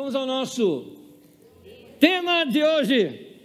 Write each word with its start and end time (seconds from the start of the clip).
Vamos 0.00 0.14
ao 0.14 0.24
nosso 0.24 0.96
tema 2.00 2.44
de 2.44 2.64
hoje. 2.64 3.36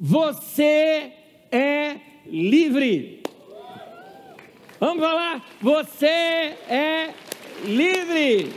Você 0.00 1.12
é 1.52 2.00
livre. 2.26 3.22
Vamos 4.80 5.04
falar? 5.04 5.48
Você 5.60 6.06
é 6.06 7.14
livre. 7.64 8.52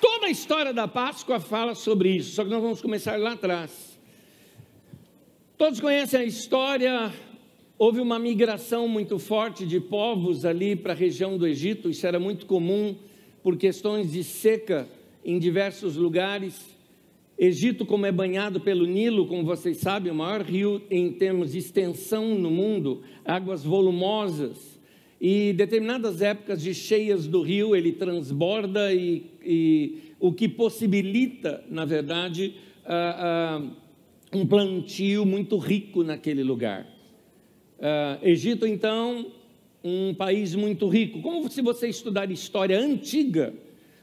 Toda 0.00 0.26
a 0.26 0.30
história 0.30 0.72
da 0.72 0.86
Páscoa 0.86 1.40
fala 1.40 1.74
sobre 1.74 2.10
isso, 2.10 2.36
só 2.36 2.44
que 2.44 2.50
nós 2.50 2.62
vamos 2.62 2.80
começar 2.80 3.18
lá 3.18 3.32
atrás. 3.32 3.98
Todos 5.58 5.80
conhecem 5.80 6.20
a 6.20 6.24
história. 6.24 7.12
Houve 7.76 7.98
uma 7.98 8.16
migração 8.20 8.86
muito 8.86 9.18
forte 9.18 9.66
de 9.66 9.80
povos 9.80 10.44
ali 10.44 10.76
para 10.76 10.92
a 10.92 10.96
região 10.96 11.36
do 11.36 11.48
Egito, 11.48 11.90
isso 11.90 12.06
era 12.06 12.20
muito 12.20 12.46
comum 12.46 12.96
por 13.44 13.58
questões 13.58 14.10
de 14.10 14.24
seca 14.24 14.88
em 15.22 15.38
diversos 15.38 15.96
lugares. 15.96 16.74
Egito, 17.38 17.84
como 17.84 18.06
é 18.06 18.10
banhado 18.10 18.58
pelo 18.58 18.86
Nilo, 18.86 19.26
como 19.26 19.44
vocês 19.44 19.76
sabem, 19.76 20.10
o 20.10 20.14
maior 20.14 20.40
rio 20.40 20.80
em 20.90 21.12
termos 21.12 21.52
de 21.52 21.58
extensão 21.58 22.38
no 22.38 22.50
mundo, 22.50 23.02
águas 23.22 23.62
volumosas. 23.62 24.80
E 25.20 25.52
determinadas 25.52 26.22
épocas 26.22 26.62
de 26.62 26.72
cheias 26.72 27.26
do 27.26 27.42
rio, 27.42 27.76
ele 27.76 27.92
transborda 27.92 28.94
e, 28.94 29.26
e 29.44 29.98
o 30.18 30.32
que 30.32 30.48
possibilita, 30.48 31.62
na 31.68 31.84
verdade, 31.84 32.54
uh, 32.86 33.62
uh, 33.62 33.70
um 34.32 34.46
plantio 34.46 35.26
muito 35.26 35.58
rico 35.58 36.02
naquele 36.02 36.42
lugar. 36.42 36.86
Uh, 37.78 38.26
Egito, 38.26 38.66
então, 38.66 39.26
um 39.84 40.14
país 40.14 40.54
muito 40.54 40.88
rico. 40.88 41.20
Como 41.20 41.46
se 41.50 41.60
você 41.60 41.88
estudar 41.88 42.30
história 42.30 42.78
antiga, 42.78 43.52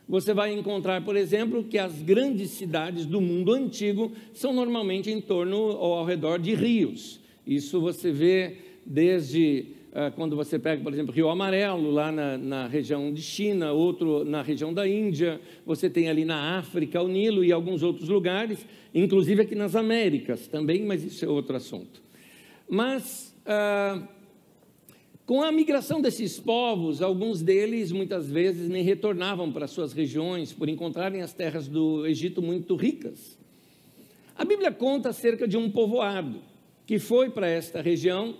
você 0.07 0.31
vai 0.31 0.53
encontrar, 0.53 1.03
por 1.03 1.15
exemplo, 1.15 1.63
que 1.63 1.79
as 1.79 2.03
grandes 2.03 2.51
cidades 2.51 3.05
do 3.05 3.19
mundo 3.19 3.51
antigo 3.51 4.11
são 4.31 4.53
normalmente 4.53 5.09
em 5.09 5.19
torno 5.19 5.57
ou 5.57 5.95
ao 5.95 6.05
redor 6.05 6.37
de 6.37 6.53
rios. 6.53 7.19
Isso 7.47 7.81
você 7.81 8.11
vê 8.11 8.57
desde 8.85 9.67
uh, 9.91 10.13
quando 10.15 10.35
você 10.35 10.59
pega, 10.59 10.83
por 10.83 10.93
exemplo, 10.93 11.13
Rio 11.13 11.29
Amarelo, 11.29 11.89
lá 11.89 12.11
na, 12.11 12.37
na, 12.37 12.67
região 12.67 13.11
de 13.11 13.21
China, 13.21 13.71
outro 13.71 14.23
na 14.23 14.43
região 14.43 14.71
da 14.71 14.87
Índia, 14.87 15.41
você 15.65 15.89
tem 15.89 16.09
ali 16.09 16.25
na 16.25 16.59
África 16.59 17.02
o 17.02 17.07
Nilo 17.07 17.43
e 17.43 17.52
alguns 17.52 17.81
outros 17.81 18.07
lugares, 18.07 18.67
inclusive 18.93 19.41
aqui 19.41 19.55
nas 19.55 19.75
Américas 19.75 20.45
também, 20.47 20.85
mas 20.85 21.03
isso 21.03 21.25
é 21.25 21.27
outro 21.27 21.55
assunto. 21.55 22.03
Mas. 22.69 23.35
Uh, 23.41 24.20
com 25.31 25.41
a 25.41 25.49
migração 25.49 26.01
desses 26.01 26.41
povos, 26.41 27.01
alguns 27.01 27.41
deles 27.41 27.93
muitas 27.93 28.29
vezes 28.29 28.67
nem 28.67 28.83
retornavam 28.83 29.49
para 29.49 29.65
suas 29.65 29.93
regiões 29.93 30.51
por 30.51 30.67
encontrarem 30.67 31.21
as 31.21 31.33
terras 31.33 31.69
do 31.69 32.05
Egito 32.05 32.41
muito 32.41 32.75
ricas. 32.75 33.39
A 34.35 34.43
Bíblia 34.43 34.73
conta 34.73 35.07
acerca 35.07 35.47
de 35.47 35.55
um 35.55 35.71
povoado 35.71 36.41
que 36.85 36.99
foi 36.99 37.29
para 37.29 37.47
esta 37.47 37.81
região 37.81 38.35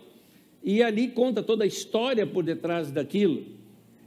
e 0.62 0.84
ali 0.84 1.08
conta 1.08 1.42
toda 1.42 1.64
a 1.64 1.66
história 1.66 2.28
por 2.28 2.44
detrás 2.44 2.92
daquilo. 2.92 3.46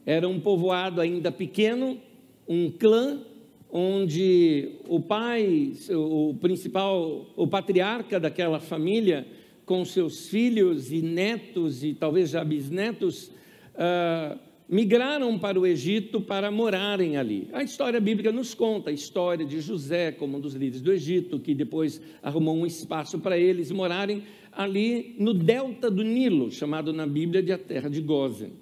Era 0.05 0.29
um 0.29 0.39
povoado 0.39 1.01
ainda 1.01 1.33
pequeno, 1.33 1.99
um 2.47 2.71
clã 2.71 3.19
onde 3.73 4.73
o 4.87 5.01
pai, 5.01 5.73
o 5.89 6.35
principal, 6.39 7.33
o 7.35 7.47
patriarca 7.47 8.21
daquela 8.21 8.61
família, 8.61 9.27
com 9.65 9.85
seus 9.85 10.29
filhos 10.29 10.93
e 10.93 11.01
netos 11.01 11.83
e 11.83 11.95
talvez 11.95 12.31
já 12.31 12.45
bisnetos, 12.45 13.31
uh, 13.75 14.39
migraram 14.69 15.39
para 15.39 15.59
o 15.59 15.67
Egito 15.67 16.21
para 16.21 16.51
morarem 16.51 17.17
ali. 17.17 17.49
A 17.53 17.63
história 17.63 18.01
bíblica 18.01 18.33
nos 18.33 18.55
conta 18.55 18.91
a 18.91 18.93
história 18.93 19.45
de 19.45 19.61
José 19.61 20.13
como 20.13 20.39
um 20.39 20.41
dos 20.41 20.55
líderes 20.55 20.81
do 20.81 20.93
Egito, 20.93 21.39
que 21.39 21.55
depois 21.55 22.01
arrumou 22.23 22.57
um 22.57 22.67
espaço 22.67 23.19
para 23.19 23.39
eles 23.39 23.71
morarem 23.71 24.23
ali 24.53 25.15
no 25.19 25.35
delta 25.35 25.91
do 25.91 26.03
Nilo, 26.03 26.51
chamado 26.51 26.93
na 26.93 27.07
Bíblia 27.07 27.43
de 27.43 27.53
a 27.53 27.59
terra 27.59 27.89
de 27.89 28.01
Gozen. 28.01 28.53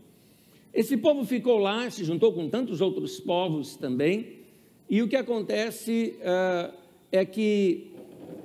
Esse 0.72 0.96
povo 0.96 1.24
ficou 1.24 1.58
lá, 1.58 1.90
se 1.90 2.02
juntou 2.02 2.32
com 2.32 2.48
tantos 2.48 2.80
outros 2.80 3.20
povos 3.20 3.76
também, 3.76 4.40
e 4.88 5.02
o 5.02 5.08
que 5.08 5.16
acontece 5.16 6.16
uh, 6.20 6.74
é 7.10 7.24
que 7.24 7.91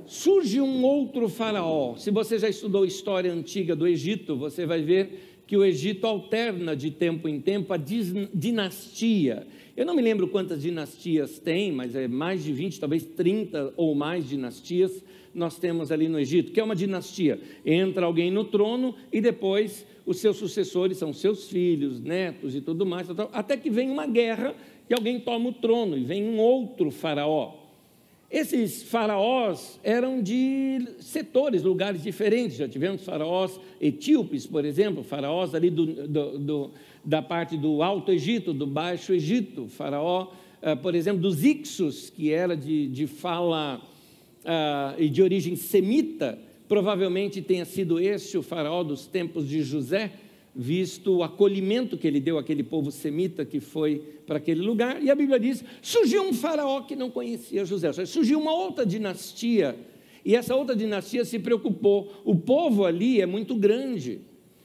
surge 0.08 0.62
um 0.62 0.84
outro 0.84 1.28
faraó. 1.28 1.96
Se 1.98 2.10
você 2.10 2.40
já 2.40 2.50
estudou 2.50 2.86
história 2.86 3.32
antiga 3.32 3.76
do 3.76 3.86
Egito, 3.86 4.36
você 4.36 4.66
vai 4.66 4.82
ver 4.82 5.44
que 5.46 5.56
o 5.56 5.64
Egito 5.64 6.08
alterna 6.08 6.76
de 6.76 6.90
tempo 6.92 7.28
em 7.28 7.40
tempo 7.40 7.74
a 7.74 7.78
dinastia. 7.78 9.46
Eu 9.76 9.86
não 9.86 9.94
me 9.94 10.02
lembro 10.02 10.28
quantas 10.28 10.62
dinastias 10.62 11.40
tem, 11.40 11.72
mas 11.72 11.96
é 11.96 12.08
mais 12.08 12.44
de 12.44 12.52
20, 12.52 12.80
talvez 12.80 13.04
30 13.06 13.74
ou 13.78 13.94
mais 13.94 14.28
dinastias 14.28 15.04
nós 15.34 15.60
temos 15.60 15.92
ali 15.92 16.08
no 16.08 16.20
Egito, 16.20 16.52
que 16.52 16.60
é 16.60 16.64
uma 16.64 16.76
dinastia. 16.76 17.40
Entra 17.64 18.08
alguém 18.08 18.32
no 18.32 18.44
trono 18.46 18.96
e 19.14 19.22
depois 19.22 19.86
os 20.06 20.18
seus 20.18 20.38
sucessores 20.38 20.98
são 20.98 21.14
seus 21.14 21.48
filhos, 21.48 22.02
netos 22.02 22.56
e 22.56 22.62
tudo 22.62 22.86
mais, 22.86 23.08
até 23.32 23.56
que 23.56 23.70
vem 23.70 23.92
uma 23.92 24.08
guerra 24.08 24.56
e 24.90 24.94
alguém 24.94 25.20
toma 25.20 25.50
o 25.50 25.54
trono 25.54 25.98
e 25.98 26.04
vem 26.04 26.24
um 26.24 26.40
outro 26.40 26.90
faraó. 26.90 27.57
Esses 28.30 28.84
faraós 28.84 29.80
eram 29.82 30.22
de 30.22 30.86
setores, 31.00 31.64
lugares 31.64 32.04
diferentes. 32.04 32.58
Já 32.58 32.68
tivemos 32.68 33.04
faraós 33.06 33.58
etíopes, 33.80 34.46
por 34.46 34.66
exemplo, 34.66 35.02
faraós 35.02 35.56
ali 35.56 35.70
do, 35.70 35.86
do, 35.86 36.38
do, 36.38 36.72
da 37.06 37.22
parte 37.22 37.56
do 37.56 37.82
Alto 37.82 38.12
Egito, 38.12 38.54
do 38.54 38.68
Baixo 38.68 39.14
Egito, 39.14 39.68
faraó, 39.70 40.28
uh, 40.62 40.76
por 40.82 40.94
exemplo, 40.94 41.22
dos 41.22 41.46
Ixos, 41.46 42.10
que 42.10 42.34
era 42.34 42.58
de, 42.58 42.90
de 42.90 43.08
fala 43.08 43.82
uh, 44.44 45.02
e 45.02 45.08
de 45.08 45.22
origem 45.22 45.56
semita, 45.56 46.38
provavelmente 46.68 47.42
tenha 47.42 47.64
sido 47.64 47.98
este 47.98 48.38
o 48.38 48.44
faraó 48.44 48.84
dos 48.84 49.06
tempos 49.06 49.48
de 49.48 49.64
José, 49.64 50.12
visto 50.54 51.16
o 51.16 51.24
acolhimento 51.24 51.98
que 51.98 52.06
ele 52.06 52.20
deu 52.20 52.38
àquele 52.38 52.64
povo 52.64 52.92
semita 52.92 53.46
que 53.46 53.62
foi 53.62 54.17
para 54.28 54.38
aquele 54.38 54.62
lugar. 54.62 55.02
E 55.02 55.10
a 55.10 55.16
Bíblia 55.16 55.40
diz: 55.40 55.64
surgiu 55.82 56.22
um 56.22 56.34
faraó 56.34 56.82
que 56.82 56.96
não 56.96 57.10
conhecia 57.10 57.66
José, 57.66 57.92
surgiu 58.06 58.40
uma 58.40 58.54
outra 58.54 58.86
dinastia. 58.86 59.76
E 60.24 60.36
essa 60.36 60.54
outra 60.54 60.76
dinastia 60.76 61.24
se 61.24 61.40
preocupou. 61.40 62.12
O 62.26 62.36
povo 62.36 62.86
ali 62.86 63.22
é 63.22 63.26
muito 63.26 63.56
grande 63.56 64.20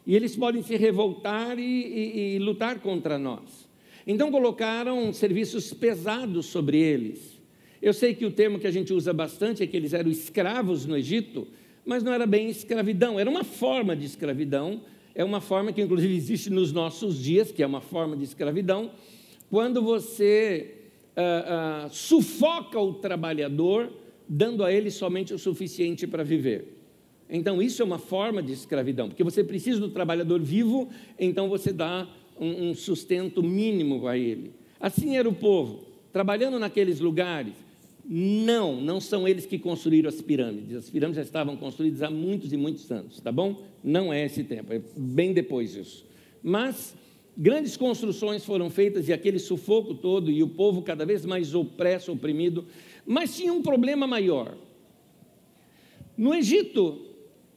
e 0.04 0.16
eles 0.16 0.34
podem 0.34 0.60
se 0.60 0.76
revoltar 0.76 1.56
e, 1.56 1.62
e, 1.62 2.34
e 2.34 2.38
lutar 2.40 2.80
contra 2.80 3.16
nós. 3.16 3.68
Então 4.04 4.32
colocaram 4.32 5.12
serviços 5.12 5.72
pesados 5.72 6.46
sobre 6.46 6.78
eles. 6.78 7.40
Eu 7.80 7.92
sei 7.92 8.12
que 8.12 8.26
o 8.26 8.30
termo 8.32 8.58
que 8.58 8.66
a 8.66 8.70
gente 8.72 8.92
usa 8.92 9.12
bastante 9.12 9.62
é 9.62 9.66
que 9.66 9.76
eles 9.76 9.92
eram 9.92 10.10
escravos 10.10 10.84
no 10.84 10.96
Egito, 10.96 11.46
mas 11.86 12.02
não 12.02 12.12
era 12.12 12.26
bem 12.26 12.48
escravidão, 12.48 13.18
era 13.18 13.30
uma 13.30 13.44
forma 13.44 13.94
de 13.94 14.06
escravidão 14.06 14.80
é 15.14 15.24
uma 15.24 15.40
forma 15.40 15.72
que, 15.72 15.82
inclusive, 15.82 16.14
existe 16.14 16.50
nos 16.50 16.72
nossos 16.72 17.22
dias, 17.22 17.52
que 17.52 17.62
é 17.62 17.66
uma 17.66 17.80
forma 17.80 18.16
de 18.16 18.24
escravidão, 18.24 18.90
quando 19.52 19.82
você 19.82 20.76
ah, 21.14 21.84
ah, 21.84 21.88
sufoca 21.90 22.80
o 22.80 22.94
trabalhador, 22.94 23.92
dando 24.26 24.64
a 24.64 24.72
ele 24.72 24.90
somente 24.90 25.34
o 25.34 25.38
suficiente 25.38 26.06
para 26.06 26.24
viver. 26.24 26.78
Então, 27.28 27.60
isso 27.60 27.82
é 27.82 27.84
uma 27.84 27.98
forma 27.98 28.42
de 28.42 28.54
escravidão, 28.54 29.10
porque 29.10 29.22
você 29.22 29.44
precisa 29.44 29.78
do 29.78 29.90
trabalhador 29.90 30.40
vivo, 30.40 30.88
então 31.18 31.50
você 31.50 31.70
dá 31.70 32.08
um, 32.40 32.70
um 32.70 32.74
sustento 32.74 33.42
mínimo 33.42 34.08
a 34.08 34.16
ele. 34.16 34.52
Assim 34.80 35.18
era 35.18 35.28
o 35.28 35.34
povo, 35.34 35.84
trabalhando 36.10 36.58
naqueles 36.58 36.98
lugares, 36.98 37.52
não, 38.08 38.80
não 38.80 39.02
são 39.02 39.28
eles 39.28 39.44
que 39.44 39.58
construíram 39.58 40.08
as 40.08 40.22
pirâmides. 40.22 40.76
As 40.76 40.88
pirâmides 40.88 41.16
já 41.16 41.22
estavam 41.24 41.58
construídas 41.58 42.00
há 42.00 42.10
muitos 42.10 42.54
e 42.54 42.56
muitos 42.56 42.90
anos, 42.90 43.20
tá 43.20 43.30
bom? 43.30 43.62
Não 43.84 44.10
é 44.10 44.24
esse 44.24 44.44
tempo, 44.44 44.72
é 44.72 44.80
bem 44.96 45.34
depois 45.34 45.74
disso. 45.74 46.06
Mas 46.42 46.96
grandes 47.36 47.76
construções 47.76 48.44
foram 48.44 48.70
feitas 48.70 49.08
e 49.08 49.12
aquele 49.12 49.38
sufoco 49.38 49.94
todo 49.94 50.30
e 50.30 50.42
o 50.42 50.48
povo 50.48 50.82
cada 50.82 51.04
vez 51.04 51.24
mais 51.24 51.54
opresso, 51.54 52.12
oprimido. 52.12 52.66
Mas 53.06 53.36
tinha 53.36 53.52
um 53.52 53.62
problema 53.62 54.06
maior. 54.06 54.56
No 56.16 56.34
Egito, 56.34 57.06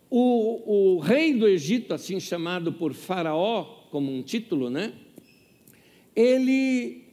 o, 0.10 0.95
o 0.95 1.00
rei 1.00 1.33
do 1.33 1.48
Egito, 1.48 1.94
assim 1.94 2.19
chamado 2.19 2.74
por 2.74 2.94
Faraó, 2.94 3.63
como 3.92 4.12
um 4.12 4.22
título, 4.22 4.69
né? 4.69 4.94
Ele 6.16 7.06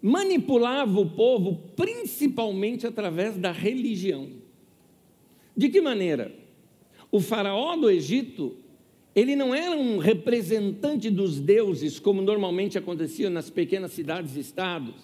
manipulava 0.00 1.00
o 1.00 1.10
povo 1.10 1.60
principalmente 1.74 2.86
através 2.86 3.36
da 3.36 3.50
religião. 3.50 4.28
De 5.56 5.68
que 5.68 5.80
maneira? 5.80 6.32
O 7.10 7.20
faraó 7.20 7.76
do 7.76 7.90
Egito, 7.90 8.56
ele 9.16 9.34
não 9.34 9.54
era 9.54 9.74
um 9.74 9.96
representante 9.96 11.08
dos 11.08 11.40
deuses, 11.40 11.98
como 11.98 12.20
normalmente 12.20 12.76
acontecia 12.76 13.30
nas 13.30 13.48
pequenas 13.48 13.92
cidades-estados. 13.92 14.94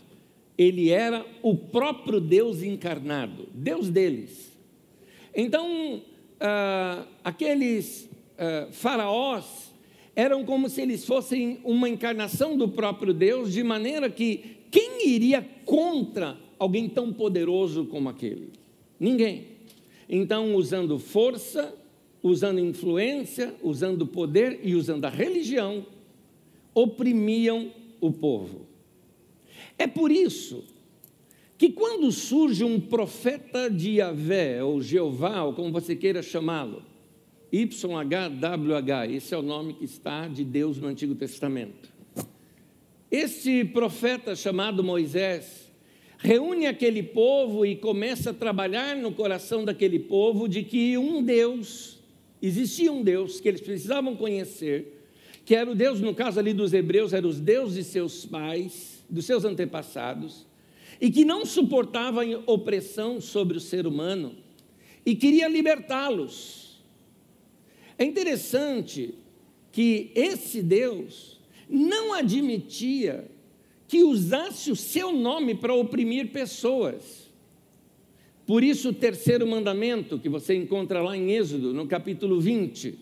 Ele 0.58 0.90
era 0.90 1.24
o 1.42 1.56
próprio 1.56 2.20
Deus 2.20 2.62
encarnado, 2.62 3.48
Deus 3.54 3.88
deles. 3.88 4.52
Então, 5.34 6.02
ah, 6.38 7.06
aqueles 7.24 8.06
ah, 8.36 8.68
faraós, 8.70 9.72
eram 10.14 10.44
como 10.44 10.68
se 10.68 10.82
eles 10.82 11.06
fossem 11.06 11.60
uma 11.64 11.88
encarnação 11.88 12.54
do 12.54 12.68
próprio 12.68 13.14
Deus, 13.14 13.50
de 13.50 13.62
maneira 13.62 14.10
que 14.10 14.58
quem 14.70 15.08
iria 15.08 15.40
contra 15.64 16.36
alguém 16.58 16.86
tão 16.86 17.10
poderoso 17.14 17.86
como 17.86 18.10
aquele? 18.10 18.50
Ninguém. 19.00 19.46
Então, 20.06 20.54
usando 20.54 20.98
força, 20.98 21.74
usando 22.22 22.60
influência, 22.60 23.54
usando 23.62 24.06
poder 24.06 24.60
e 24.62 24.74
usando 24.74 25.04
a 25.04 25.10
religião, 25.10 25.84
oprimiam 26.74 27.72
o 28.00 28.12
povo. 28.12 28.66
É 29.76 29.86
por 29.86 30.10
isso 30.10 30.64
que 31.58 31.70
quando 31.70 32.10
surge 32.10 32.64
um 32.64 32.80
profeta 32.80 33.70
de 33.70 33.98
Yahvé, 33.98 34.62
ou 34.62 34.82
Jeová, 34.82 35.44
ou 35.44 35.52
como 35.52 35.70
você 35.70 35.94
queira 35.94 36.22
chamá-lo, 36.22 36.82
YHWH, 37.52 39.12
esse 39.14 39.34
é 39.34 39.38
o 39.38 39.42
nome 39.42 39.74
que 39.74 39.84
está 39.84 40.26
de 40.26 40.42
Deus 40.42 40.78
no 40.78 40.88
Antigo 40.88 41.14
Testamento. 41.14 41.92
Este 43.10 43.64
profeta 43.64 44.34
chamado 44.34 44.82
Moisés 44.82 45.70
reúne 46.16 46.66
aquele 46.66 47.02
povo 47.02 47.66
e 47.66 47.76
começa 47.76 48.30
a 48.30 48.34
trabalhar 48.34 48.96
no 48.96 49.12
coração 49.12 49.64
daquele 49.64 49.98
povo 49.98 50.48
de 50.48 50.62
que 50.62 50.96
um 50.96 51.22
Deus, 51.22 51.98
existia 52.42 52.92
um 52.92 53.02
Deus 53.02 53.40
que 53.40 53.48
eles 53.48 53.60
precisavam 53.60 54.16
conhecer, 54.16 55.06
que 55.44 55.54
era 55.54 55.70
o 55.70 55.74
Deus, 55.74 56.00
no 56.00 56.14
caso 56.14 56.38
ali 56.40 56.52
dos 56.52 56.72
hebreus, 56.72 57.12
era 57.12 57.26
os 57.26 57.40
deuses 57.40 57.76
de 57.76 57.84
seus 57.84 58.26
pais, 58.26 59.04
dos 59.08 59.24
seus 59.24 59.44
antepassados, 59.44 60.46
e 61.00 61.10
que 61.10 61.24
não 61.24 61.46
suportava 61.46 62.22
opressão 62.46 63.20
sobre 63.20 63.56
o 63.56 63.60
ser 63.60 63.86
humano 63.86 64.36
e 65.04 65.14
queria 65.14 65.48
libertá-los 65.48 66.62
é 67.98 68.04
interessante 68.04 69.14
que 69.70 70.10
esse 70.14 70.62
Deus 70.62 71.40
não 71.68 72.12
admitia 72.12 73.30
que 73.86 74.02
usasse 74.02 74.72
o 74.72 74.76
seu 74.76 75.12
nome 75.12 75.54
para 75.54 75.72
oprimir 75.72 76.32
pessoas. 76.32 77.21
Por 78.46 78.64
isso, 78.64 78.88
o 78.88 78.92
terceiro 78.92 79.46
mandamento, 79.46 80.18
que 80.18 80.28
você 80.28 80.54
encontra 80.54 81.00
lá 81.00 81.16
em 81.16 81.32
Êxodo, 81.32 81.72
no 81.72 81.86
capítulo 81.86 82.40
20, 82.40 82.98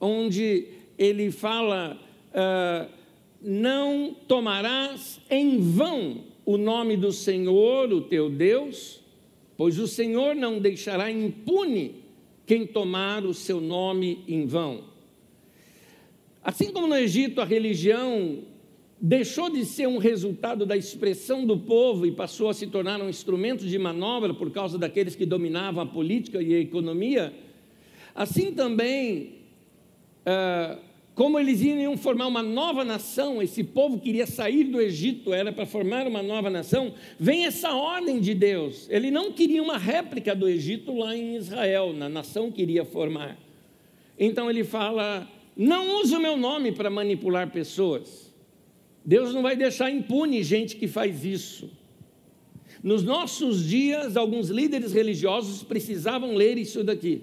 onde 0.00 0.66
ele 0.96 1.30
fala: 1.30 1.98
uh, 2.30 2.90
Não 3.42 4.16
tomarás 4.26 5.20
em 5.30 5.58
vão 5.60 6.24
o 6.44 6.56
nome 6.56 6.96
do 6.96 7.12
Senhor, 7.12 7.92
o 7.92 8.00
teu 8.00 8.30
Deus, 8.30 9.00
pois 9.56 9.78
o 9.78 9.86
Senhor 9.86 10.34
não 10.34 10.58
deixará 10.58 11.10
impune 11.10 11.96
quem 12.46 12.66
tomar 12.66 13.26
o 13.26 13.34
seu 13.34 13.60
nome 13.60 14.24
em 14.26 14.46
vão. 14.46 14.84
Assim 16.42 16.72
como 16.72 16.86
no 16.86 16.96
Egito 16.96 17.42
a 17.42 17.44
religião 17.44 18.38
deixou 19.00 19.48
de 19.48 19.64
ser 19.64 19.86
um 19.86 19.98
resultado 19.98 20.66
da 20.66 20.76
expressão 20.76 21.46
do 21.46 21.56
povo 21.58 22.06
e 22.06 22.12
passou 22.12 22.48
a 22.48 22.54
se 22.54 22.66
tornar 22.66 23.00
um 23.00 23.08
instrumento 23.08 23.64
de 23.64 23.78
manobra 23.78 24.34
por 24.34 24.50
causa 24.50 24.76
daqueles 24.76 25.14
que 25.14 25.24
dominavam 25.24 25.82
a 25.82 25.86
política 25.86 26.42
e 26.42 26.54
a 26.54 26.58
economia, 26.58 27.32
assim 28.14 28.52
também 28.52 29.34
uh, 30.26 30.88
como 31.18 31.36
eles 31.36 31.60
iam 31.62 31.96
formar 31.96 32.28
uma 32.28 32.44
nova 32.44 32.84
nação, 32.84 33.42
esse 33.42 33.64
povo 33.64 33.98
queria 33.98 34.24
sair 34.24 34.62
do 34.62 34.80
Egito, 34.80 35.34
era 35.34 35.52
para 35.52 35.66
formar 35.66 36.06
uma 36.06 36.22
nova 36.22 36.48
nação, 36.48 36.94
vem 37.18 37.44
essa 37.44 37.74
ordem 37.74 38.20
de 38.20 38.34
Deus. 38.34 38.88
Ele 38.88 39.10
não 39.10 39.32
queria 39.32 39.60
uma 39.60 39.76
réplica 39.76 40.32
do 40.32 40.48
Egito 40.48 40.96
lá 40.96 41.16
em 41.16 41.34
Israel, 41.34 41.92
na 41.92 42.08
nação 42.08 42.52
que 42.52 42.62
iria 42.62 42.84
formar. 42.84 43.36
Então 44.16 44.48
ele 44.48 44.62
fala: 44.62 45.28
não 45.56 46.00
use 46.00 46.14
o 46.14 46.20
meu 46.20 46.36
nome 46.36 46.70
para 46.70 46.88
manipular 46.88 47.50
pessoas. 47.50 48.27
Deus 49.08 49.32
não 49.32 49.40
vai 49.40 49.56
deixar 49.56 49.90
impune 49.90 50.42
gente 50.42 50.76
que 50.76 50.86
faz 50.86 51.24
isso. 51.24 51.70
Nos 52.82 53.02
nossos 53.02 53.64
dias, 53.64 54.18
alguns 54.18 54.50
líderes 54.50 54.92
religiosos 54.92 55.62
precisavam 55.62 56.34
ler 56.34 56.58
isso 56.58 56.84
daqui. 56.84 57.22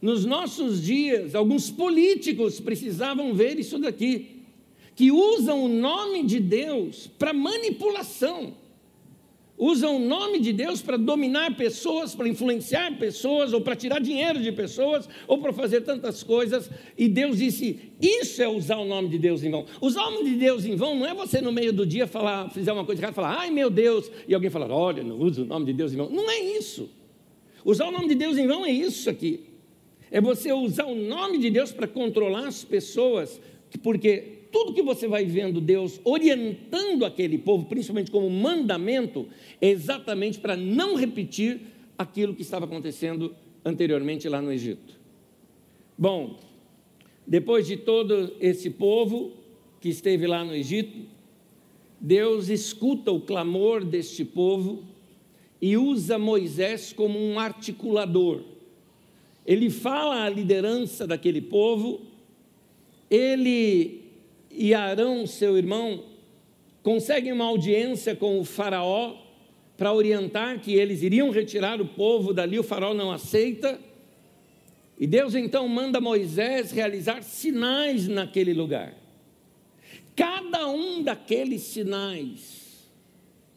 Nos 0.00 0.24
nossos 0.24 0.82
dias, 0.82 1.34
alguns 1.34 1.70
políticos 1.70 2.60
precisavam 2.60 3.34
ver 3.34 3.58
isso 3.58 3.78
daqui, 3.78 4.40
que 4.96 5.12
usam 5.12 5.66
o 5.66 5.68
nome 5.68 6.24
de 6.24 6.40
Deus 6.40 7.10
para 7.18 7.34
manipulação, 7.34 8.54
usam 9.60 9.96
o 9.96 9.98
nome 9.98 10.40
de 10.40 10.54
Deus 10.54 10.80
para 10.80 10.96
dominar 10.96 11.54
pessoas, 11.54 12.14
para 12.14 12.26
influenciar 12.26 12.96
pessoas, 12.98 13.52
ou 13.52 13.60
para 13.60 13.76
tirar 13.76 14.00
dinheiro 14.00 14.40
de 14.40 14.50
pessoas, 14.50 15.06
ou 15.28 15.36
para 15.36 15.52
fazer 15.52 15.82
tantas 15.82 16.22
coisas, 16.22 16.70
e 16.96 17.06
Deus 17.06 17.36
disse: 17.36 17.92
Isso 18.00 18.42
é 18.42 18.48
usar 18.48 18.78
o 18.78 18.86
nome 18.86 19.10
de 19.10 19.18
Deus 19.18 19.44
em 19.44 19.50
vão. 19.50 19.66
Usar 19.82 20.06
o 20.06 20.12
nome 20.12 20.30
de 20.30 20.36
Deus 20.36 20.64
em 20.64 20.74
vão 20.74 20.94
não 20.94 21.06
é 21.06 21.12
você 21.12 21.42
no 21.42 21.52
meio 21.52 21.74
do 21.74 21.84
dia 21.84 22.06
falar, 22.06 22.48
fizer 22.48 22.72
uma 22.72 22.86
coisa 22.86 23.02
errada, 23.02 23.14
falar, 23.14 23.36
ai 23.38 23.50
meu 23.50 23.68
Deus, 23.68 24.10
e 24.26 24.34
alguém 24.34 24.48
falar, 24.48 24.70
olha, 24.70 25.04
não 25.04 25.18
usa 25.18 25.42
o 25.42 25.44
nome 25.44 25.66
de 25.66 25.74
Deus 25.74 25.92
em 25.92 25.96
vão. 25.96 26.08
Não 26.08 26.30
é 26.30 26.40
isso. 26.40 26.88
Usar 27.62 27.86
o 27.86 27.92
nome 27.92 28.08
de 28.08 28.14
Deus 28.14 28.38
em 28.38 28.46
vão 28.46 28.64
é 28.64 28.70
isso 28.70 29.10
aqui. 29.10 29.44
É 30.10 30.20
você 30.20 30.50
usar 30.52 30.86
o 30.86 30.94
nome 30.94 31.38
de 31.38 31.50
Deus 31.50 31.70
para 31.70 31.86
controlar 31.86 32.48
as 32.48 32.64
pessoas, 32.64 33.38
porque 33.82 34.39
tudo 34.50 34.74
que 34.74 34.82
você 34.82 35.06
vai 35.06 35.24
vendo 35.24 35.60
Deus 35.60 36.00
orientando 36.04 37.04
aquele 37.04 37.38
povo, 37.38 37.66
principalmente 37.66 38.10
como 38.10 38.28
mandamento, 38.28 39.26
é 39.60 39.68
exatamente 39.68 40.38
para 40.38 40.56
não 40.56 40.94
repetir 40.94 41.60
aquilo 41.96 42.34
que 42.34 42.42
estava 42.42 42.64
acontecendo 42.64 43.34
anteriormente 43.64 44.28
lá 44.28 44.40
no 44.40 44.52
Egito. 44.52 44.98
Bom, 45.96 46.38
depois 47.26 47.66
de 47.66 47.76
todo 47.76 48.32
esse 48.40 48.70
povo 48.70 49.32
que 49.80 49.88
esteve 49.88 50.26
lá 50.26 50.44
no 50.44 50.54
Egito, 50.54 51.06
Deus 52.00 52.48
escuta 52.48 53.12
o 53.12 53.20
clamor 53.20 53.84
deste 53.84 54.24
povo 54.24 54.84
e 55.60 55.76
usa 55.76 56.18
Moisés 56.18 56.92
como 56.92 57.18
um 57.18 57.38
articulador 57.38 58.42
ele 59.50 59.70
fala 59.70 60.24
a 60.24 60.28
liderança 60.28 61.06
daquele 61.06 61.40
povo, 61.40 62.02
ele 63.10 64.09
e 64.50 64.74
Arão, 64.74 65.26
seu 65.26 65.56
irmão, 65.56 66.04
conseguem 66.82 67.32
uma 67.32 67.44
audiência 67.44 68.16
com 68.16 68.40
o 68.40 68.44
Faraó 68.44 69.16
para 69.76 69.92
orientar 69.92 70.60
que 70.60 70.74
eles 70.74 71.02
iriam 71.02 71.30
retirar 71.30 71.80
o 71.80 71.86
povo 71.86 72.34
dali, 72.34 72.58
o 72.58 72.62
Faraó 72.62 72.92
não 72.92 73.10
aceita. 73.10 73.80
E 74.98 75.06
Deus 75.06 75.34
então 75.34 75.66
manda 75.66 76.00
Moisés 76.00 76.70
realizar 76.70 77.22
sinais 77.22 78.06
naquele 78.06 78.52
lugar. 78.52 78.94
Cada 80.14 80.68
um 80.68 81.02
daqueles 81.02 81.62
sinais 81.62 82.90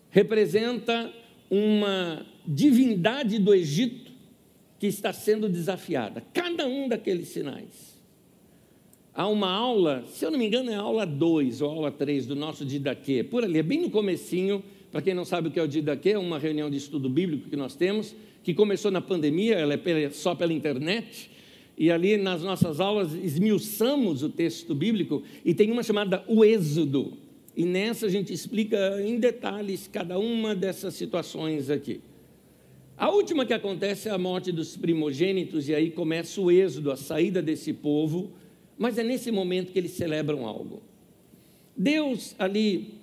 representa 0.10 1.12
uma 1.50 2.25
divindade 2.48 3.38
do 3.39 3.53
Egito 3.53 4.12
que 4.79 4.88
está 4.88 5.12
sendo 5.12 5.50
desafiada. 5.50 6.24
Cada 6.34 6.65
um 6.67 6.88
daqueles 6.88 7.27
sinais. 7.29 7.92
Há 9.15 9.27
uma 9.27 9.51
aula, 9.51 10.03
se 10.08 10.25
eu 10.25 10.32
não 10.32 10.39
me 10.39 10.48
engano, 10.48 10.72
é 10.72 10.75
a 10.75 10.82
aula 10.82 11.05
2 11.05 11.62
ou 11.62 11.70
aula 11.70 11.91
3 11.91 12.25
do 12.25 12.36
nosso 12.36 12.65
Didaquê, 12.65 13.24
por 13.24 13.43
ali, 13.43 13.60
é 13.60 13.63
bem 13.63 13.79
no 13.79 13.91
comecinho, 13.91 14.63
para 14.91 15.03
quem 15.03 15.13
não 15.13 15.24
sabe 15.24 15.50
o 15.50 15.51
que 15.51 15.60
é 15.60 15.63
o 15.63 15.67
Didaquê, 15.67 16.10
é 16.10 16.17
uma 16.17 16.39
reunião 16.39 16.67
de 16.67 16.77
estudo 16.77 17.08
bíblico 17.08 17.48
que 17.48 17.55
nós 17.55 17.75
temos, 17.75 18.15
que 18.43 18.55
começou 18.55 18.89
na 18.89 19.01
pandemia, 19.01 19.53
ela 19.53 19.75
é 19.75 20.10
só 20.10 20.34
pela 20.34 20.51
internet, 20.51 21.29
e 21.77 21.91
ali 21.91 22.17
nas 22.17 22.41
nossas 22.41 22.79
aulas 22.79 23.13
esmiuçamos 23.13 24.24
o 24.24 24.29
texto 24.29 24.74
bíblico, 24.74 25.22
e 25.46 25.53
tem 25.53 25.70
uma 25.72 25.84
chamada 25.84 26.24
O 26.27 26.43
Êxodo, 26.43 27.13
e 27.55 27.65
nessa 27.65 28.08
a 28.08 28.10
gente 28.10 28.34
explica 28.34 29.00
em 29.00 29.20
detalhes 29.20 29.88
cada 29.88 30.17
uma 30.17 30.55
dessas 30.55 30.96
situações 30.96 31.70
aqui. 31.70 32.01
A 32.98 33.12
última 33.12 33.46
que 33.46 33.53
acontece 33.53 34.10
é 34.10 34.12
a 34.12 34.17
morte 34.17 34.51
dos 34.51 34.75
primogênitos, 34.75 35.70
e 35.70 35.75
aí 35.75 35.91
começa 35.91 36.41
o 36.41 36.50
êxodo, 36.50 36.91
a 36.91 36.96
saída 36.96 37.43
desse 37.43 37.74
povo, 37.74 38.32
mas 38.77 38.98
é 38.98 39.03
nesse 39.03 39.32
momento 39.32 39.72
que 39.72 39.80
eles 39.80 39.92
celebram 39.92 40.46
algo. 40.46 40.82
Deus, 41.75 42.36
ali 42.38 42.96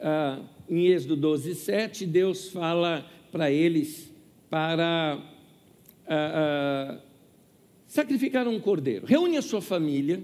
ah, 0.00 0.40
em 0.68 0.86
Êxodo 0.86 1.16
12, 1.16 1.54
7, 1.54 2.06
Deus 2.06 2.48
fala 2.48 3.06
para 3.30 3.50
eles 3.50 4.10
para 4.48 5.18
ah, 6.06 6.08
ah, 6.08 7.00
sacrificar 7.86 8.48
um 8.48 8.58
cordeiro. 8.58 9.06
Reúne 9.06 9.36
a 9.36 9.42
sua 9.42 9.60
família, 9.60 10.22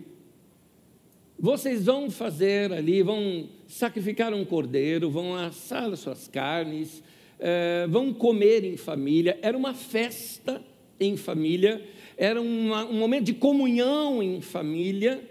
vocês 1.38 1.86
vão 1.86 2.10
fazer 2.10 2.72
ali, 2.72 3.02
vão 3.02 3.48
sacrificar 3.68 4.34
um 4.34 4.44
cordeiro, 4.44 5.08
vão 5.10 5.36
assar 5.36 5.84
as 5.92 6.00
suas 6.00 6.26
carnes, 6.26 7.02
é, 7.38 7.86
vão 7.88 8.12
comer 8.12 8.64
em 8.64 8.76
família, 8.76 9.38
era 9.40 9.56
uma 9.56 9.72
festa 9.72 10.60
em 10.98 11.16
família, 11.16 11.80
era 12.18 12.42
uma, 12.42 12.84
um 12.84 12.98
momento 12.98 13.26
de 13.26 13.34
comunhão 13.34 14.20
em 14.20 14.40
família. 14.40 15.22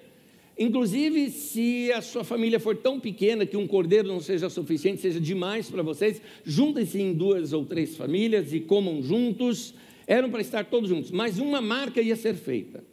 Inclusive, 0.58 1.30
se 1.30 1.92
a 1.92 2.02
sua 2.02 2.24
família 2.24 2.62
for 2.62 2.78
tão 2.78 2.98
pequena 2.98 3.46
que 3.46 3.58
um 3.58 3.68
cordeiro 3.68 4.08
não 4.08 4.22
seja 4.22 4.50
suficiente, 4.50 5.02
seja 5.02 5.20
demais 5.20 5.70
para 5.70 5.84
vocês, 5.84 6.22
juntem-se 6.46 7.00
em 7.00 7.14
duas 7.14 7.52
ou 7.52 7.66
três 7.66 7.98
famílias 7.98 8.54
e 8.54 8.62
comam 8.62 9.04
juntos. 9.04 9.74
Eram 10.08 10.32
para 10.32 10.40
estar 10.40 10.64
todos 10.64 10.90
juntos, 10.90 11.12
mas 11.12 11.38
uma 11.38 11.60
marca 11.60 12.02
ia 12.02 12.16
ser 12.16 12.36
feita. 12.36 12.84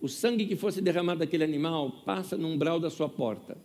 o 0.00 0.08
sangue 0.08 0.46
que 0.46 0.56
fosse 0.56 0.80
derramado 0.80 1.20
daquele 1.20 1.44
animal 1.44 2.02
passa 2.04 2.36
no 2.36 2.48
umbral 2.48 2.80
da 2.80 2.90
sua 2.90 3.08
porta. 3.08 3.56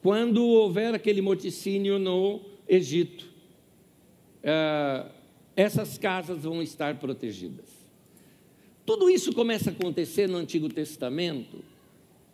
Quando 0.00 0.44
houver 0.44 0.94
aquele 0.94 1.20
morticínio 1.20 1.98
no 1.98 2.40
Egito, 2.68 3.24
uh, 4.44 5.10
essas 5.56 5.98
casas 5.98 6.44
vão 6.44 6.62
estar 6.62 7.00
protegidas. 7.00 7.81
Tudo 8.84 9.08
isso 9.08 9.32
começa 9.32 9.70
a 9.70 9.72
acontecer 9.72 10.28
no 10.28 10.36
Antigo 10.36 10.68
Testamento, 10.68 11.64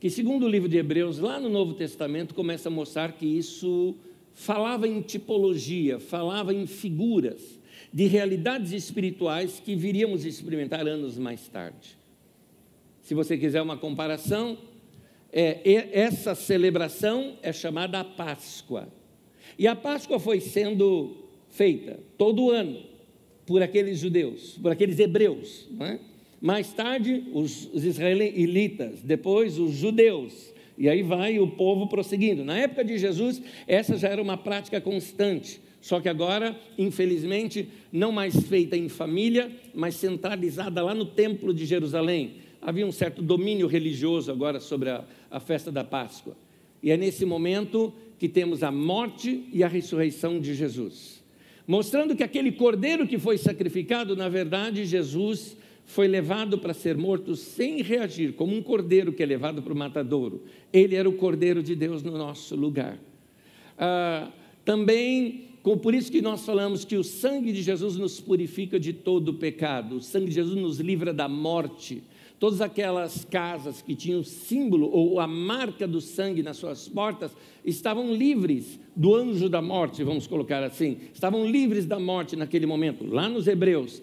que, 0.00 0.08
segundo 0.08 0.46
o 0.46 0.48
livro 0.48 0.68
de 0.68 0.78
Hebreus, 0.78 1.18
lá 1.18 1.38
no 1.38 1.50
Novo 1.50 1.74
Testamento, 1.74 2.34
começa 2.34 2.68
a 2.68 2.72
mostrar 2.72 3.12
que 3.12 3.26
isso 3.26 3.94
falava 4.32 4.88
em 4.88 5.02
tipologia, 5.02 5.98
falava 6.00 6.54
em 6.54 6.66
figuras 6.66 7.58
de 7.92 8.06
realidades 8.06 8.72
espirituais 8.72 9.60
que 9.60 9.74
viríamos 9.74 10.24
experimentar 10.24 10.86
anos 10.86 11.18
mais 11.18 11.46
tarde. 11.48 11.98
Se 13.02 13.14
você 13.14 13.36
quiser 13.36 13.60
uma 13.60 13.76
comparação, 13.76 14.56
é, 15.30 15.60
essa 15.92 16.34
celebração 16.34 17.36
é 17.42 17.52
chamada 17.52 18.00
a 18.00 18.04
Páscoa. 18.04 18.88
E 19.58 19.66
a 19.66 19.76
Páscoa 19.76 20.18
foi 20.18 20.40
sendo 20.40 21.28
feita 21.50 22.00
todo 22.16 22.50
ano 22.50 22.82
por 23.44 23.62
aqueles 23.62 23.98
judeus, 23.98 24.58
por 24.62 24.72
aqueles 24.72 24.98
hebreus. 24.98 25.68
É? 25.80 25.98
Mais 26.40 26.72
tarde, 26.72 27.24
os, 27.32 27.68
israelitas, 27.74 29.00
depois 29.02 29.58
os 29.58 29.72
judeus. 29.72 30.54
E 30.76 30.88
aí 30.88 31.02
vai 31.02 31.40
o 31.40 31.48
povo 31.48 31.88
prosseguindo. 31.88 32.44
Na 32.44 32.56
época 32.56 32.84
de 32.84 32.96
Jesus, 32.96 33.42
essa 33.66 33.96
já 33.96 34.08
era 34.08 34.22
uma 34.22 34.36
prática 34.36 34.80
constante. 34.80 35.60
Só 35.80 36.00
que 36.00 36.08
agora, 36.08 36.58
infelizmente, 36.76 37.68
não 37.92 38.12
mais 38.12 38.40
feita 38.46 38.76
em 38.76 38.88
família, 38.88 39.50
mas 39.74 39.96
centralizada 39.96 40.82
lá 40.82 40.94
no 40.94 41.04
templo 41.04 41.52
de 41.52 41.64
Jerusalém. 41.66 42.36
Havia 42.60 42.86
um 42.86 42.92
certo 42.92 43.22
domínio 43.22 43.66
religioso 43.66 44.30
agora 44.30 44.60
sobre 44.60 44.90
a, 44.90 45.04
a 45.30 45.40
festa 45.40 45.72
da 45.72 45.82
Páscoa. 45.82 46.36
E 46.82 46.90
é 46.90 46.96
nesse 46.96 47.24
momento 47.24 47.92
que 48.18 48.28
temos 48.28 48.62
a 48.62 48.70
morte 48.70 49.44
e 49.52 49.62
a 49.62 49.68
ressurreição 49.68 50.40
de 50.40 50.54
Jesus. 50.54 51.22
Mostrando 51.66 52.16
que 52.16 52.22
aquele 52.22 52.52
cordeiro 52.52 53.06
que 53.06 53.18
foi 53.18 53.36
sacrificado, 53.36 54.16
na 54.16 54.28
verdade, 54.28 54.84
Jesus 54.84 55.56
foi 55.88 56.06
levado 56.06 56.58
para 56.58 56.74
ser 56.74 56.98
morto 56.98 57.34
sem 57.34 57.80
reagir, 57.80 58.34
como 58.34 58.54
um 58.54 58.62
cordeiro 58.62 59.10
que 59.10 59.22
é 59.22 59.26
levado 59.26 59.62
para 59.62 59.72
o 59.72 59.76
matadouro. 59.76 60.44
Ele 60.70 60.94
era 60.94 61.08
o 61.08 61.14
cordeiro 61.14 61.62
de 61.62 61.74
Deus 61.74 62.02
no 62.02 62.12
nosso 62.12 62.54
lugar. 62.54 62.98
Ah, 63.78 64.30
também, 64.66 65.46
por 65.82 65.94
isso 65.94 66.12
que 66.12 66.20
nós 66.20 66.44
falamos 66.44 66.84
que 66.84 66.94
o 66.94 67.02
sangue 67.02 67.52
de 67.52 67.62
Jesus 67.62 67.96
nos 67.96 68.20
purifica 68.20 68.78
de 68.78 68.92
todo 68.92 69.30
o 69.30 69.34
pecado, 69.34 69.96
o 69.96 70.02
sangue 70.02 70.26
de 70.26 70.34
Jesus 70.34 70.60
nos 70.60 70.78
livra 70.78 71.10
da 71.10 71.26
morte. 71.26 72.02
Todas 72.38 72.60
aquelas 72.60 73.24
casas 73.24 73.80
que 73.80 73.96
tinham 73.96 74.22
símbolo 74.22 74.90
ou 74.92 75.18
a 75.18 75.26
marca 75.26 75.88
do 75.88 76.02
sangue 76.02 76.42
nas 76.42 76.58
suas 76.58 76.86
portas 76.86 77.34
estavam 77.64 78.14
livres 78.14 78.78
do 78.94 79.14
anjo 79.14 79.48
da 79.48 79.62
morte, 79.62 80.04
vamos 80.04 80.26
colocar 80.26 80.62
assim. 80.62 80.98
Estavam 81.14 81.50
livres 81.50 81.86
da 81.86 81.98
morte 81.98 82.36
naquele 82.36 82.66
momento. 82.66 83.06
Lá 83.06 83.26
nos 83.26 83.48
Hebreus, 83.48 84.02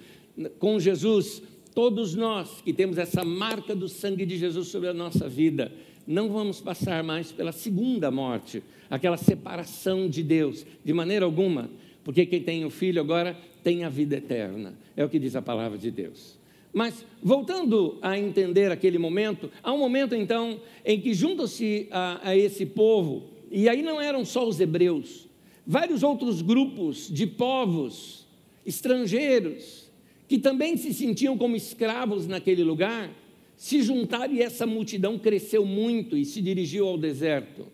com 0.57 0.79
Jesus, 0.79 1.41
Todos 1.75 2.15
nós 2.15 2.61
que 2.61 2.71
temos 2.71 2.97
essa 2.97 3.25
marca 3.25 3.75
do 3.75 3.89
sangue 3.89 4.25
de 4.25 4.37
Jesus 4.37 4.69
sobre 4.69 4.87
a 4.87 4.93
nossa 4.93 5.27
vida, 5.27 5.73
não 6.07 6.29
vamos 6.29 6.61
passar 6.61 7.03
mais 7.03 7.33
pela 7.33 7.51
segunda 7.51 8.09
morte, 8.09 8.63
aquela 8.89 9.17
separação 9.17 10.07
de 10.07 10.23
Deus, 10.23 10.65
de 10.85 10.93
maneira 10.93 11.25
alguma, 11.25 11.69
porque 12.01 12.25
quem 12.25 12.41
tem 12.41 12.63
o 12.63 12.69
filho 12.69 13.01
agora 13.01 13.37
tem 13.61 13.83
a 13.83 13.89
vida 13.89 14.15
eterna, 14.15 14.73
é 14.95 15.03
o 15.03 15.09
que 15.09 15.19
diz 15.19 15.35
a 15.35 15.41
palavra 15.41 15.77
de 15.77 15.91
Deus. 15.91 16.39
Mas, 16.71 17.05
voltando 17.21 17.97
a 18.01 18.17
entender 18.17 18.71
aquele 18.71 18.97
momento, 18.97 19.51
há 19.61 19.73
um 19.73 19.77
momento 19.77 20.15
então 20.15 20.61
em 20.85 20.99
que 21.01 21.13
juntam-se 21.13 21.89
a, 21.91 22.29
a 22.29 22.37
esse 22.37 22.65
povo, 22.65 23.31
e 23.51 23.67
aí 23.67 23.81
não 23.81 23.99
eram 23.99 24.23
só 24.23 24.47
os 24.47 24.61
hebreus, 24.61 25.27
vários 25.67 26.03
outros 26.03 26.41
grupos 26.41 27.09
de 27.11 27.27
povos 27.27 28.25
estrangeiros, 28.65 29.84
que 30.27 30.37
também 30.39 30.75
se 30.75 30.93
sentiam 30.93 31.37
como 31.37 31.55
escravos 31.55 32.27
naquele 32.27 32.63
lugar, 32.63 33.11
se 33.55 33.81
juntaram 33.81 34.33
e 34.33 34.41
essa 34.41 34.65
multidão 34.65 35.17
cresceu 35.17 35.65
muito 35.65 36.17
e 36.17 36.25
se 36.25 36.41
dirigiu 36.41 36.87
ao 36.87 36.97
deserto. 36.97 37.67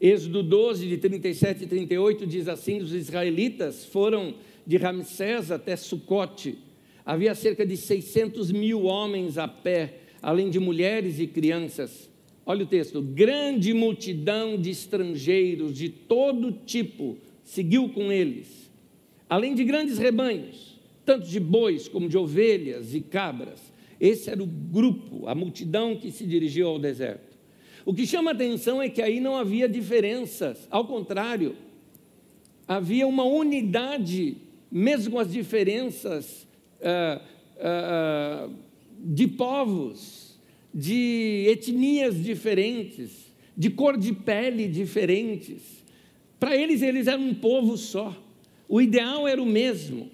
Êxodo 0.00 0.42
12, 0.42 0.88
de 0.88 0.98
37 0.98 1.64
e 1.64 1.66
38 1.66 2.26
diz 2.26 2.48
assim: 2.48 2.78
os 2.78 2.92
israelitas 2.92 3.84
foram 3.84 4.34
de 4.66 4.76
Ramsés 4.76 5.50
até 5.50 5.76
Sucote. 5.76 6.58
Havia 7.06 7.34
cerca 7.34 7.66
de 7.66 7.76
600 7.76 8.50
mil 8.50 8.84
homens 8.84 9.38
a 9.38 9.46
pé, 9.46 9.98
além 10.22 10.50
de 10.50 10.58
mulheres 10.58 11.20
e 11.20 11.26
crianças. 11.26 12.10
Olha 12.44 12.64
o 12.64 12.68
texto: 12.68 13.00
grande 13.00 13.72
multidão 13.72 14.58
de 14.58 14.70
estrangeiros 14.70 15.76
de 15.76 15.90
todo 15.90 16.50
tipo 16.66 17.16
seguiu 17.44 17.88
com 17.90 18.10
eles, 18.10 18.70
além 19.28 19.54
de 19.54 19.62
grandes 19.64 19.98
rebanhos 19.98 20.73
tanto 21.04 21.26
de 21.26 21.38
bois 21.38 21.88
como 21.88 22.08
de 22.08 22.16
ovelhas 22.16 22.94
e 22.94 23.00
cabras. 23.00 23.60
Esse 24.00 24.30
era 24.30 24.42
o 24.42 24.46
grupo, 24.46 25.26
a 25.28 25.34
multidão 25.34 25.96
que 25.96 26.10
se 26.10 26.26
dirigiu 26.26 26.68
ao 26.68 26.78
deserto. 26.78 27.34
O 27.84 27.92
que 27.92 28.06
chama 28.06 28.30
atenção 28.30 28.80
é 28.80 28.88
que 28.88 29.02
aí 29.02 29.20
não 29.20 29.36
havia 29.36 29.68
diferenças, 29.68 30.66
ao 30.70 30.86
contrário, 30.86 31.54
havia 32.66 33.06
uma 33.06 33.24
unidade, 33.24 34.38
mesmo 34.70 35.18
as 35.18 35.30
diferenças 35.30 36.46
ah, 36.82 37.20
ah, 37.60 38.48
de 38.98 39.28
povos, 39.28 40.38
de 40.72 41.46
etnias 41.48 42.22
diferentes, 42.22 43.32
de 43.56 43.70
cor 43.70 43.96
de 43.96 44.12
pele 44.12 44.66
diferentes. 44.66 45.84
Para 46.40 46.56
eles, 46.56 46.82
eles 46.82 47.06
eram 47.06 47.22
um 47.22 47.34
povo 47.34 47.76
só. 47.76 48.16
O 48.68 48.80
ideal 48.80 49.28
era 49.28 49.40
o 49.40 49.46
mesmo. 49.46 50.10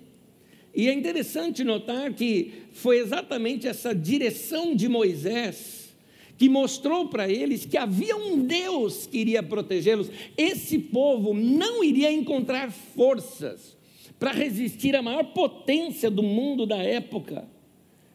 E 0.75 0.89
é 0.89 0.93
interessante 0.93 1.65
notar 1.65 2.13
que 2.13 2.53
foi 2.73 2.99
exatamente 2.99 3.67
essa 3.67 3.95
direção 3.95 4.75
de 4.75 4.89
Moisés 4.89 5.91
que 6.39 6.49
mostrou 6.49 7.09
para 7.09 7.29
eles 7.29 7.67
que 7.67 7.77
havia 7.77 8.17
um 8.17 8.47
Deus 8.47 9.07
que 9.07 9.19
iria 9.19 9.43
protegê-los. 9.43 10.11
Esse 10.39 10.79
povo 10.79 11.35
não 11.35 11.85
iria 11.85 12.11
encontrar 12.11 12.71
forças 12.71 13.77
para 14.19 14.33
resistir 14.33 14.97
à 14.97 15.03
maior 15.03 15.25
potência 15.35 16.11
do 16.11 16.23
mundo 16.23 16.65
da 16.65 16.79
época 16.79 17.47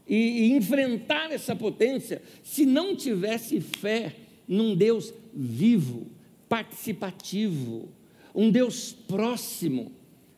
e, 0.07 0.15
e 0.15 0.51
enfrentar 0.53 1.31
essa 1.31 1.55
potência 1.55 2.21
se 2.41 2.65
não 2.65 2.95
tivesse 2.95 3.59
fé 3.59 4.15
num 4.47 4.75
Deus 4.75 5.13
vivo, 5.33 6.07
participativo, 6.47 7.89
um 8.33 8.49
Deus 8.49 8.95
próximo 9.07 9.91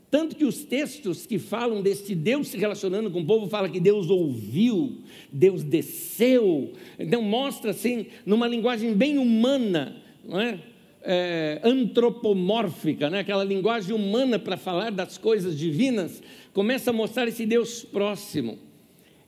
tanto 0.10 0.38
que 0.38 0.46
os 0.46 0.64
textos 0.64 1.26
que 1.26 1.38
falam 1.38 1.82
deste 1.82 2.16
Deus 2.16 2.48
se 2.48 2.58
relacionando 2.58 3.12
com 3.12 3.22
o 3.22 3.26
povo, 3.26 3.50
fala 3.50 3.68
que 3.68 3.80
Deus 3.80 4.10
ouviu, 4.10 5.00
Deus 5.32 5.64
desceu. 5.64 6.72
Então 6.98 7.22
mostra 7.22 7.72
assim, 7.72 8.08
numa 8.26 8.48
linguagem 8.48 8.94
bem 8.94 9.18
humana, 9.18 10.02
não 10.24 10.40
é? 10.40 10.60
É, 11.10 11.62
antropomórfica, 11.64 13.10
né? 13.10 13.20
aquela 13.20 13.44
linguagem 13.44 13.96
humana 13.96 14.38
para 14.38 14.58
falar 14.58 14.92
das 14.92 15.18
coisas 15.18 15.58
divinas, 15.58 16.22
começa 16.54 16.90
a 16.90 16.94
mostrar 16.94 17.28
esse 17.28 17.46
Deus 17.46 17.84
próximo. 17.84 18.60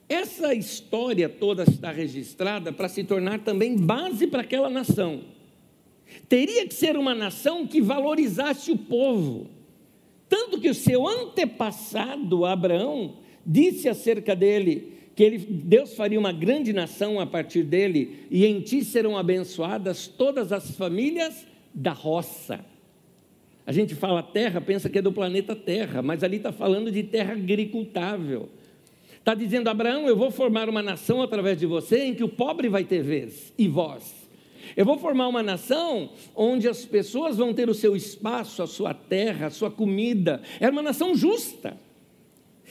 Essa 0.08 0.54
história 0.54 1.30
toda 1.30 1.64
está 1.64 1.92
registrada 1.92 2.74
para 2.74 2.90
se 2.90 3.04
tornar 3.04 3.40
também 3.40 3.78
base 3.78 4.28
para 4.28 4.42
aquela 4.42 4.70
nação. 4.70 5.22
Teria 6.28 6.68
que 6.68 6.74
ser 6.74 6.98
uma 6.98 7.14
nação 7.14 7.68
que 7.68 7.80
valorizasse 7.80 8.72
o 8.72 8.78
povo 8.78 9.59
tanto 10.30 10.62
que 10.62 10.70
o 10.70 10.74
seu 10.76 11.08
antepassado, 11.08 12.46
Abraão, 12.46 13.18
disse 13.46 13.90
acerca 13.90 14.36
dele 14.36 14.94
que 15.16 15.24
ele, 15.24 15.38
Deus 15.38 15.96
faria 15.96 16.18
uma 16.18 16.32
grande 16.32 16.72
nação 16.72 17.20
a 17.20 17.26
partir 17.26 17.64
dele, 17.64 18.26
e 18.32 18.46
em 18.46 18.62
ti 18.62 18.86
serão 18.86 19.18
abençoadas 19.18 20.08
todas 20.08 20.54
as 20.54 20.72
famílias 20.78 21.46
da 21.74 21.92
roça. 21.92 22.64
A 23.68 23.72
gente 23.74 23.94
fala 23.96 24.24
terra, 24.24 24.62
pensa 24.62 24.90
que 24.90 24.98
é 24.98 25.02
do 25.02 25.12
planeta 25.12 25.56
Terra, 25.56 26.02
mas 26.02 26.24
ali 26.24 26.38
está 26.38 26.52
falando 26.52 26.92
de 26.92 27.04
terra 27.04 27.34
agricultável. 27.34 28.50
Está 29.18 29.36
dizendo, 29.36 29.68
Abraão, 29.68 30.08
eu 30.08 30.16
vou 30.16 30.32
formar 30.32 30.70
uma 30.70 30.82
nação 30.82 31.22
através 31.22 31.60
de 31.60 31.66
você 31.66 32.06
em 32.06 32.16
que 32.16 32.24
o 32.24 32.30
pobre 32.30 32.70
vai 32.70 32.84
ter 32.84 33.04
vez, 33.04 33.54
e 33.58 33.68
vós. 33.68 34.19
Eu 34.76 34.86
vou 34.86 34.98
formar 34.98 35.28
uma 35.28 35.44
nação 35.44 36.10
onde 36.36 36.68
as 36.68 36.86
pessoas 36.86 37.38
vão 37.38 37.54
ter 37.54 37.70
o 37.70 37.74
seu 37.74 37.96
espaço, 37.96 38.62
a 38.62 38.68
sua 38.68 38.94
terra, 38.94 39.48
a 39.48 39.52
sua 39.52 39.72
comida. 39.72 40.42
É 40.60 40.70
uma 40.70 40.82
nação 40.82 41.16
justa. 41.16 41.78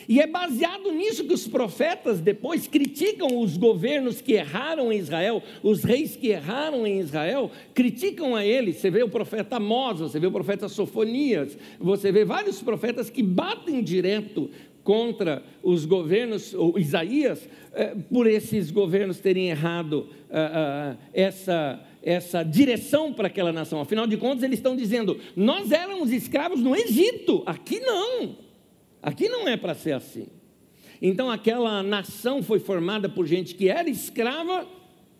E 0.06 0.20
é 0.20 0.26
baseado 0.26 0.92
nisso 0.92 1.24
que 1.24 1.34
os 1.34 1.48
profetas 1.48 2.20
depois 2.20 2.68
criticam 2.68 3.40
os 3.40 3.56
governos 3.56 4.20
que 4.20 4.34
erraram 4.34 4.92
em 4.92 4.98
Israel, 4.98 5.42
os 5.62 5.82
reis 5.82 6.14
que 6.14 6.28
erraram 6.28 6.86
em 6.86 7.00
Israel, 7.00 7.50
criticam 7.74 8.36
a 8.36 8.44
eles. 8.44 8.76
Você 8.76 8.90
vê 8.90 9.02
o 9.02 9.08
profeta 9.08 9.56
Amós, 9.56 10.00
você 10.00 10.20
vê 10.20 10.26
o 10.26 10.32
profeta 10.32 10.68
Sofonias, 10.68 11.58
você 11.80 12.12
vê 12.12 12.24
vários 12.24 12.62
profetas 12.62 13.10
que 13.10 13.22
batem 13.22 13.82
direto 13.82 14.50
contra 14.84 15.42
os 15.62 15.84
governos, 15.84 16.54
ou 16.54 16.78
Isaías, 16.78 17.46
é, 17.74 17.94
por 17.94 18.26
esses 18.26 18.70
governos 18.70 19.20
terem 19.20 19.50
errado 19.50 20.08
uh, 20.30 20.94
uh, 20.94 20.98
essa, 21.12 21.78
essa 22.02 22.42
direção 22.42 23.12
para 23.12 23.28
aquela 23.28 23.52
nação. 23.52 23.80
Afinal 23.80 24.06
de 24.06 24.16
contas, 24.16 24.42
eles 24.42 24.58
estão 24.58 24.76
dizendo: 24.76 25.18
nós 25.36 25.70
éramos 25.70 26.10
escravos 26.12 26.60
no 26.60 26.74
Egito, 26.74 27.42
aqui 27.46 27.80
não, 27.80 28.36
aqui 29.02 29.28
não 29.28 29.48
é 29.48 29.56
para 29.56 29.74
ser 29.74 29.92
assim. 29.92 30.26
Então, 31.00 31.30
aquela 31.30 31.82
nação 31.82 32.42
foi 32.42 32.58
formada 32.58 33.08
por 33.08 33.26
gente 33.26 33.54
que 33.54 33.68
era 33.68 33.88
escrava, 33.88 34.66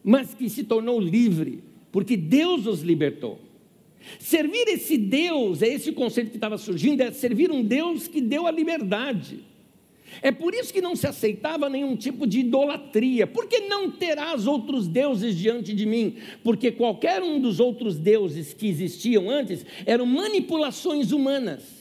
mas 0.03 0.35
que 0.35 0.51
se 0.51 0.65
tornou 0.65 1.01
livre, 1.01 1.63
porque 1.93 2.17
Deus 2.17 2.67
os 2.67 2.83
libertou. 2.83 3.39
Servir 4.19 4.67
esse 4.69 4.97
Deus, 4.97 5.63
é 5.63 5.69
esse 5.69 5.93
conceito 5.93 6.31
que 6.31 6.37
estava 6.37 6.59
surgindo, 6.59 7.03
é 7.03 7.11
servir 7.13 7.51
um 7.51 7.63
Deus 7.63 8.09
que 8.09 8.21
deu 8.21 8.47
a 8.47 8.51
liberdade. 8.51 9.41
É 10.23 10.31
por 10.31 10.55
isso 10.55 10.73
que 10.73 10.81
não 10.81 10.97
se 10.97 11.07
aceitava 11.07 11.69
nenhum 11.69 11.97
tipo 11.97 12.27
de 12.27 12.41
idolatria. 12.41 13.27
Porque 13.27 13.61
não 13.61 13.91
terás 13.91 14.47
outros 14.47 14.87
deuses 14.89 15.37
diante 15.37 15.75
de 15.75 15.87
mim? 15.87 16.17
Porque 16.43 16.71
qualquer 16.71 17.23
um 17.23 17.41
dos 17.41 17.61
outros 17.61 17.99
deuses 17.99 18.53
que 18.53 18.67
existiam 18.67 19.31
antes 19.31 19.65
eram 19.87 20.07
manipulações 20.07 21.13
humanas. 21.13 21.79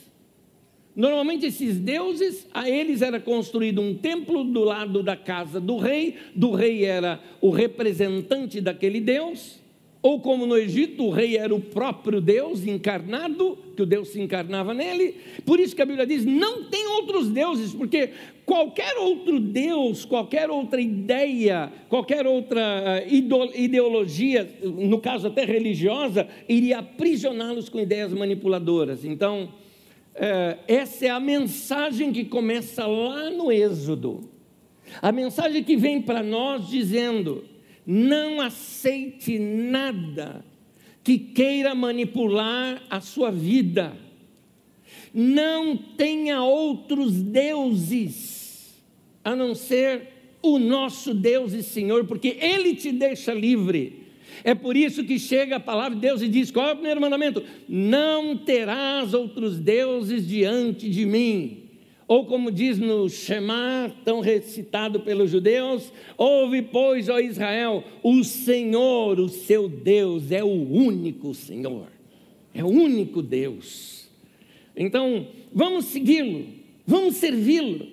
Normalmente 0.96 1.46
esses 1.46 1.78
deuses, 1.78 2.48
a 2.52 2.68
eles 2.68 3.04
era 3.04 3.20
construído 3.20 3.80
um 3.80 3.94
templo 3.94 4.44
do 4.44 4.64
lado 4.64 5.04
da 5.04 5.16
casa 5.16 5.62
do 5.62 5.78
rei, 5.78 6.16
do 6.36 6.52
rei 6.52 6.86
era 6.86 7.22
o 7.40 7.52
representante 7.52 8.60
daquele 8.60 9.00
deus, 9.00 9.60
ou 10.08 10.22
como 10.22 10.46
no 10.48 10.56
Egito, 10.56 11.04
o 11.04 11.10
rei 11.10 11.36
era 11.36 11.54
o 11.54 11.60
próprio 11.60 12.22
Deus 12.22 12.66
encarnado, 12.66 13.58
que 13.76 13.82
o 13.82 13.86
Deus 13.86 14.08
se 14.08 14.22
encarnava 14.22 14.74
nele. 14.74 15.16
Por 15.46 15.60
isso 15.60 15.76
que 15.76 15.82
a 15.82 15.86
Bíblia 15.86 16.08
diz: 16.08 16.24
não 16.24 16.64
tem 16.64 16.88
outros 16.88 17.28
deuses, 17.28 17.74
porque 17.74 18.12
qualquer 18.46 18.96
outro 18.96 19.38
Deus, 19.38 20.06
qualquer 20.06 20.50
outra 20.50 20.80
ideia, 20.80 21.70
qualquer 21.90 22.26
outra 22.26 23.04
eh, 23.04 23.08
ideologia, 23.56 24.50
no 24.64 24.98
caso 25.02 25.28
até 25.28 25.44
religiosa, 25.44 26.26
iria 26.48 26.80
aprisioná-los 26.80 27.68
com 27.68 27.78
ideias 27.78 28.14
manipuladoras. 28.14 29.04
Então, 29.04 29.50
eh, 30.16 30.58
essa 30.70 31.06
é 31.06 31.10
a 31.10 31.20
mensagem 31.20 32.14
que 32.14 32.24
começa 32.24 32.88
lá 32.88 33.30
no 33.30 33.52
Êxodo. 33.52 34.30
A 35.02 35.12
mensagem 35.12 35.62
que 35.66 35.76
vem 35.76 36.02
para 36.02 36.24
nós 36.24 36.70
dizendo: 36.70 37.44
não 37.88 38.42
aceite 38.42 39.40
nada 39.40 40.44
que 41.02 41.18
queira 41.18 41.74
manipular 41.74 42.84
a 42.90 43.00
sua 43.00 43.32
vida. 43.32 43.96
Não 45.14 45.78
tenha 45.78 46.44
outros 46.44 47.14
deuses 47.14 48.76
a 49.24 49.34
não 49.34 49.56
ser 49.56 50.02
o 50.42 50.60
nosso 50.60 51.14
Deus 51.14 51.54
e 51.54 51.64
Senhor, 51.64 52.04
porque 52.06 52.38
Ele 52.42 52.76
te 52.76 52.92
deixa 52.92 53.34
livre. 53.34 54.06
É 54.44 54.54
por 54.54 54.76
isso 54.76 55.06
que 55.06 55.18
chega 55.18 55.56
a 55.56 55.60
palavra 55.60 55.96
de 55.96 56.02
Deus 56.02 56.22
e 56.22 56.28
diz: 56.28 56.52
qual 56.52 56.68
é 56.68 56.72
o 56.74 56.76
primeiro 56.76 57.00
mandamento? 57.00 57.42
Não 57.70 58.36
terás 58.36 59.14
outros 59.14 59.60
deuses 59.60 60.28
diante 60.28 60.90
de 60.90 61.06
mim. 61.06 61.67
Ou 62.08 62.26
como 62.26 62.50
diz 62.50 62.80
no 62.80 63.10
Shema, 63.10 63.94
tão 64.06 64.22
recitado 64.22 65.02
pelos 65.02 65.30
judeus: 65.30 65.92
Ouve, 66.18 66.62
pois, 66.62 67.10
ó 67.10 67.20
Israel, 67.20 67.84
o 68.02 68.24
Senhor, 68.24 69.20
o 69.20 69.28
seu 69.28 69.68
Deus, 69.68 70.32
é 70.32 70.42
o 70.44 70.48
único 70.48 71.34
Senhor, 71.34 71.88
é 72.54 72.64
o 72.64 72.68
único 72.68 73.22
Deus. 73.22 74.08
Então, 74.76 75.28
vamos 75.52 75.86
segui-lo, 75.86 76.46
vamos 76.86 77.16
servi-lo, 77.16 77.88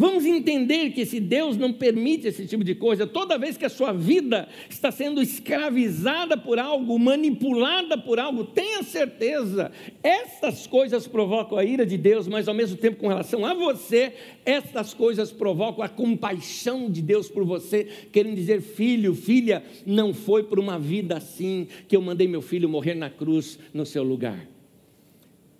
Vamos 0.00 0.24
entender 0.24 0.92
que 0.92 1.02
esse 1.02 1.20
Deus 1.20 1.58
não 1.58 1.74
permite 1.74 2.26
esse 2.26 2.46
tipo 2.46 2.64
de 2.64 2.74
coisa. 2.74 3.06
Toda 3.06 3.36
vez 3.36 3.58
que 3.58 3.66
a 3.66 3.68
sua 3.68 3.92
vida 3.92 4.48
está 4.70 4.90
sendo 4.90 5.20
escravizada 5.20 6.38
por 6.38 6.58
algo, 6.58 6.98
manipulada 6.98 7.98
por 7.98 8.18
algo, 8.18 8.44
tenha 8.44 8.82
certeza, 8.82 9.70
essas 10.02 10.66
coisas 10.66 11.06
provocam 11.06 11.58
a 11.58 11.64
ira 11.66 11.84
de 11.84 11.98
Deus, 11.98 12.26
mas 12.26 12.48
ao 12.48 12.54
mesmo 12.54 12.78
tempo, 12.78 12.96
com 12.96 13.08
relação 13.08 13.44
a 13.44 13.52
você, 13.52 14.14
essas 14.46 14.94
coisas 14.94 15.30
provocam 15.30 15.84
a 15.84 15.88
compaixão 15.90 16.90
de 16.90 17.02
Deus 17.02 17.28
por 17.28 17.44
você, 17.44 17.84
querendo 18.10 18.36
dizer, 18.36 18.62
filho, 18.62 19.14
filha, 19.14 19.62
não 19.84 20.14
foi 20.14 20.44
por 20.44 20.58
uma 20.58 20.78
vida 20.78 21.18
assim 21.18 21.68
que 21.86 21.94
eu 21.94 22.00
mandei 22.00 22.26
meu 22.26 22.40
filho 22.40 22.70
morrer 22.70 22.94
na 22.94 23.10
cruz 23.10 23.58
no 23.74 23.84
seu 23.84 24.02
lugar. 24.02 24.48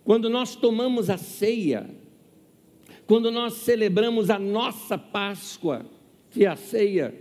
Quando 0.02 0.30
nós 0.30 0.56
tomamos 0.56 1.10
a 1.10 1.18
ceia, 1.18 1.99
quando 3.10 3.28
nós 3.32 3.54
celebramos 3.54 4.30
a 4.30 4.38
nossa 4.38 4.96
Páscoa, 4.96 5.84
que 6.30 6.44
é 6.44 6.46
a 6.46 6.54
ceia, 6.54 7.12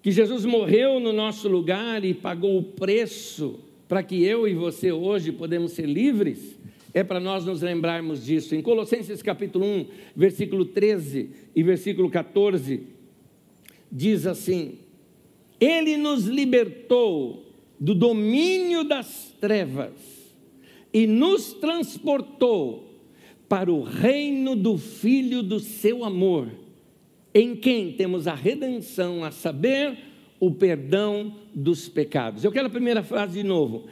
que 0.00 0.10
Jesus 0.10 0.46
morreu 0.46 0.98
no 0.98 1.12
nosso 1.12 1.50
lugar 1.50 2.02
e 2.02 2.14
pagou 2.14 2.56
o 2.56 2.62
preço 2.62 3.60
para 3.86 4.02
que 4.02 4.24
eu 4.24 4.48
e 4.48 4.54
você 4.54 4.90
hoje 4.90 5.32
podemos 5.32 5.72
ser 5.72 5.84
livres, 5.84 6.58
é 6.94 7.04
para 7.04 7.20
nós 7.20 7.44
nos 7.44 7.60
lembrarmos 7.60 8.24
disso. 8.24 8.54
Em 8.54 8.62
Colossenses 8.62 9.20
capítulo 9.20 9.66
1, 9.66 9.86
versículo 10.16 10.64
13 10.64 11.28
e 11.54 11.62
versículo 11.62 12.08
14, 12.08 12.84
diz 13.92 14.26
assim: 14.26 14.78
Ele 15.60 15.98
nos 15.98 16.24
libertou 16.24 17.52
do 17.78 17.94
domínio 17.94 18.82
das 18.82 19.36
trevas 19.38 19.92
e 20.90 21.06
nos 21.06 21.52
transportou 21.52 22.91
para 23.52 23.70
o 23.70 23.82
reino 23.82 24.56
do 24.56 24.78
Filho 24.78 25.42
do 25.42 25.60
seu 25.60 26.04
amor, 26.04 26.48
em 27.34 27.54
quem 27.54 27.92
temos 27.92 28.26
a 28.26 28.34
redenção, 28.34 29.22
a 29.22 29.30
saber, 29.30 29.94
o 30.40 30.52
perdão 30.52 31.36
dos 31.54 31.86
pecados. 31.86 32.44
Eu 32.44 32.50
quero 32.50 32.68
a 32.68 32.70
primeira 32.70 33.02
frase 33.02 33.34
de 33.34 33.46
novo. 33.46 33.84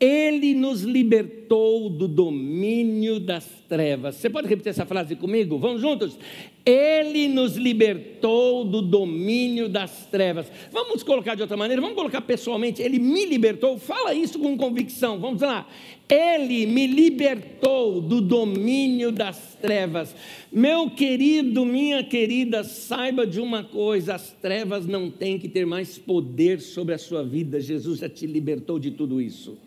Ele 0.00 0.54
nos 0.54 0.82
libertou 0.82 1.90
do 1.90 2.06
domínio 2.06 3.18
das 3.18 3.44
trevas. 3.68 4.14
Você 4.14 4.30
pode 4.30 4.46
repetir 4.46 4.70
essa 4.70 4.86
frase 4.86 5.16
comigo? 5.16 5.58
Vamos 5.58 5.80
juntos? 5.80 6.16
Ele 6.64 7.26
nos 7.26 7.56
libertou 7.56 8.64
do 8.64 8.80
domínio 8.80 9.68
das 9.68 10.06
trevas. 10.06 10.52
Vamos 10.70 11.02
colocar 11.02 11.34
de 11.34 11.42
outra 11.42 11.56
maneira, 11.56 11.82
vamos 11.82 11.96
colocar 11.96 12.20
pessoalmente. 12.20 12.80
Ele 12.80 13.00
me 13.00 13.26
libertou. 13.26 13.76
Fala 13.76 14.14
isso 14.14 14.38
com 14.38 14.56
convicção. 14.56 15.18
Vamos 15.18 15.42
lá. 15.42 15.66
Ele 16.08 16.64
me 16.66 16.86
libertou 16.86 18.00
do 18.00 18.20
domínio 18.20 19.10
das 19.10 19.56
trevas. 19.60 20.14
Meu 20.52 20.90
querido, 20.90 21.66
minha 21.66 22.04
querida, 22.04 22.62
saiba 22.62 23.26
de 23.26 23.40
uma 23.40 23.64
coisa: 23.64 24.14
as 24.14 24.30
trevas 24.30 24.86
não 24.86 25.10
têm 25.10 25.38
que 25.40 25.48
ter 25.48 25.66
mais 25.66 25.98
poder 25.98 26.60
sobre 26.60 26.94
a 26.94 26.98
sua 26.98 27.24
vida. 27.24 27.60
Jesus 27.60 27.98
já 27.98 28.08
te 28.08 28.26
libertou 28.26 28.78
de 28.78 28.92
tudo 28.92 29.20
isso. 29.20 29.58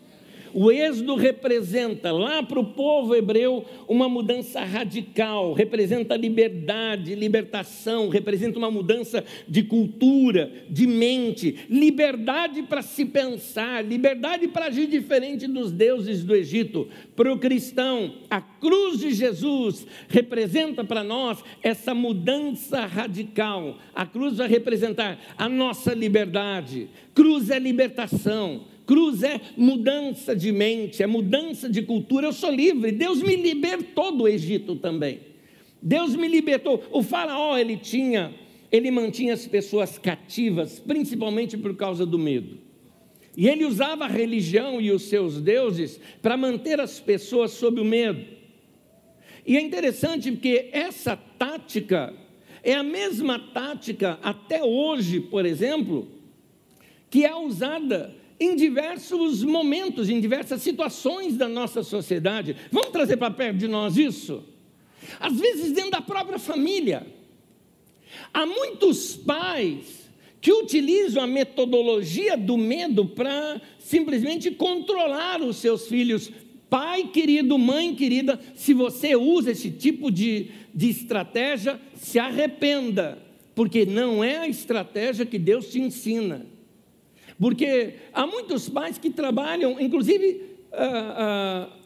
O 0.54 0.70
êxodo 0.70 1.14
representa 1.14 2.12
lá 2.12 2.42
para 2.42 2.60
o 2.60 2.64
povo 2.64 3.14
hebreu 3.14 3.64
uma 3.88 4.08
mudança 4.08 4.62
radical, 4.62 5.52
representa 5.52 6.16
liberdade, 6.16 7.14
libertação, 7.14 8.08
representa 8.08 8.58
uma 8.58 8.70
mudança 8.70 9.24
de 9.48 9.62
cultura, 9.62 10.50
de 10.68 10.86
mente, 10.86 11.66
liberdade 11.70 12.62
para 12.62 12.82
se 12.82 13.04
pensar, 13.04 13.84
liberdade 13.84 14.48
para 14.48 14.66
agir 14.66 14.86
diferente 14.86 15.46
dos 15.46 15.72
deuses 15.72 16.22
do 16.22 16.34
Egito. 16.34 16.88
Para 17.16 17.32
o 17.32 17.38
cristão, 17.38 18.14
a 18.28 18.40
cruz 18.40 19.00
de 19.00 19.12
Jesus 19.12 19.86
representa 20.08 20.84
para 20.84 21.02
nós 21.02 21.42
essa 21.62 21.94
mudança 21.94 22.84
radical. 22.86 23.78
A 23.94 24.04
cruz 24.04 24.36
vai 24.36 24.48
representar 24.48 25.18
a 25.36 25.48
nossa 25.48 25.94
liberdade. 25.94 26.88
Cruz 27.14 27.50
é 27.50 27.58
libertação. 27.58 28.71
Cruz 28.86 29.22
é 29.22 29.40
mudança 29.56 30.34
de 30.34 30.50
mente, 30.50 31.02
é 31.02 31.06
mudança 31.06 31.68
de 31.68 31.82
cultura. 31.82 32.26
Eu 32.26 32.32
sou 32.32 32.50
livre. 32.50 32.92
Deus 32.92 33.22
me 33.22 33.36
libertou 33.36 34.16
do 34.16 34.26
Egito 34.26 34.76
também. 34.76 35.20
Deus 35.80 36.14
me 36.14 36.28
libertou. 36.28 36.82
O 36.90 37.02
faraó, 37.02 37.56
ele 37.56 37.76
tinha, 37.76 38.34
ele 38.70 38.90
mantinha 38.90 39.34
as 39.34 39.46
pessoas 39.46 39.98
cativas, 39.98 40.78
principalmente 40.78 41.56
por 41.56 41.76
causa 41.76 42.04
do 42.04 42.18
medo. 42.18 42.58
E 43.36 43.48
ele 43.48 43.64
usava 43.64 44.04
a 44.04 44.08
religião 44.08 44.80
e 44.80 44.90
os 44.90 45.02
seus 45.02 45.40
deuses 45.40 45.98
para 46.20 46.36
manter 46.36 46.80
as 46.80 47.00
pessoas 47.00 47.52
sob 47.52 47.80
o 47.80 47.84
medo. 47.84 48.24
E 49.46 49.56
é 49.56 49.60
interessante 49.60 50.30
porque 50.30 50.68
essa 50.72 51.16
tática 51.16 52.14
é 52.62 52.74
a 52.74 52.82
mesma 52.82 53.38
tática 53.38 54.18
até 54.22 54.62
hoje, 54.62 55.18
por 55.18 55.44
exemplo, 55.44 56.08
que 57.10 57.24
é 57.24 57.34
usada 57.34 58.14
em 58.42 58.56
diversos 58.56 59.42
momentos, 59.42 60.08
em 60.08 60.20
diversas 60.20 60.62
situações 60.62 61.36
da 61.36 61.48
nossa 61.48 61.82
sociedade. 61.82 62.56
Vamos 62.70 62.90
trazer 62.90 63.16
para 63.16 63.30
perto 63.30 63.58
de 63.58 63.68
nós 63.68 63.96
isso? 63.96 64.42
Às 65.18 65.38
vezes, 65.38 65.72
dentro 65.72 65.90
da 65.92 66.00
própria 66.00 66.38
família. 66.38 67.06
Há 68.32 68.44
muitos 68.44 69.16
pais 69.16 70.10
que 70.40 70.52
utilizam 70.52 71.22
a 71.22 71.26
metodologia 71.26 72.36
do 72.36 72.56
medo 72.56 73.06
para 73.06 73.60
simplesmente 73.78 74.50
controlar 74.50 75.40
os 75.40 75.56
seus 75.56 75.86
filhos 75.86 76.30
Pai 76.72 77.08
querido, 77.08 77.58
mãe 77.58 77.94
querida, 77.94 78.40
se 78.54 78.72
você 78.72 79.14
usa 79.14 79.50
esse 79.50 79.70
tipo 79.70 80.10
de, 80.10 80.46
de 80.74 80.88
estratégia, 80.88 81.78
se 81.94 82.18
arrependa, 82.18 83.18
porque 83.54 83.84
não 83.84 84.24
é 84.24 84.38
a 84.38 84.48
estratégia 84.48 85.26
que 85.26 85.38
Deus 85.38 85.70
te 85.70 85.78
ensina. 85.78 86.46
Porque 87.42 87.94
há 88.12 88.24
muitos 88.24 88.68
pais 88.68 88.98
que 88.98 89.10
trabalham, 89.10 89.80
inclusive, 89.80 90.42
ah, 90.72 91.66
ah, 91.68 91.76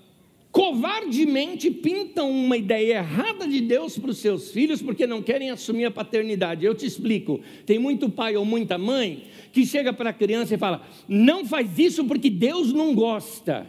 covardemente 0.53 1.71
pintam 1.71 2.31
uma 2.31 2.59
ideia 2.59 2.99
errada 2.99 3.49
de 3.49 3.63
Deus 3.63 3.99
para 3.99 4.11
os 4.11 4.19
seus 4.19 4.51
filhos, 4.51 4.83
porque 4.83 5.07
não 5.07 5.23
querem 5.23 5.49
assumir 5.49 5.87
a 5.87 5.91
paternidade. 5.91 6.67
Eu 6.67 6.75
te 6.75 6.85
explico: 6.85 7.41
tem 7.65 7.79
muito 7.79 8.11
pai 8.11 8.37
ou 8.37 8.45
muita 8.45 8.77
mãe 8.77 9.29
que 9.51 9.65
chega 9.65 9.95
para 9.95 10.11
a 10.11 10.13
criança 10.13 10.55
e 10.55 10.59
fala: 10.59 10.87
não 11.09 11.47
faz 11.47 11.79
isso 11.79 12.05
porque 12.05 12.29
Deus 12.29 12.71
não 12.75 12.95
gosta. 12.95 13.67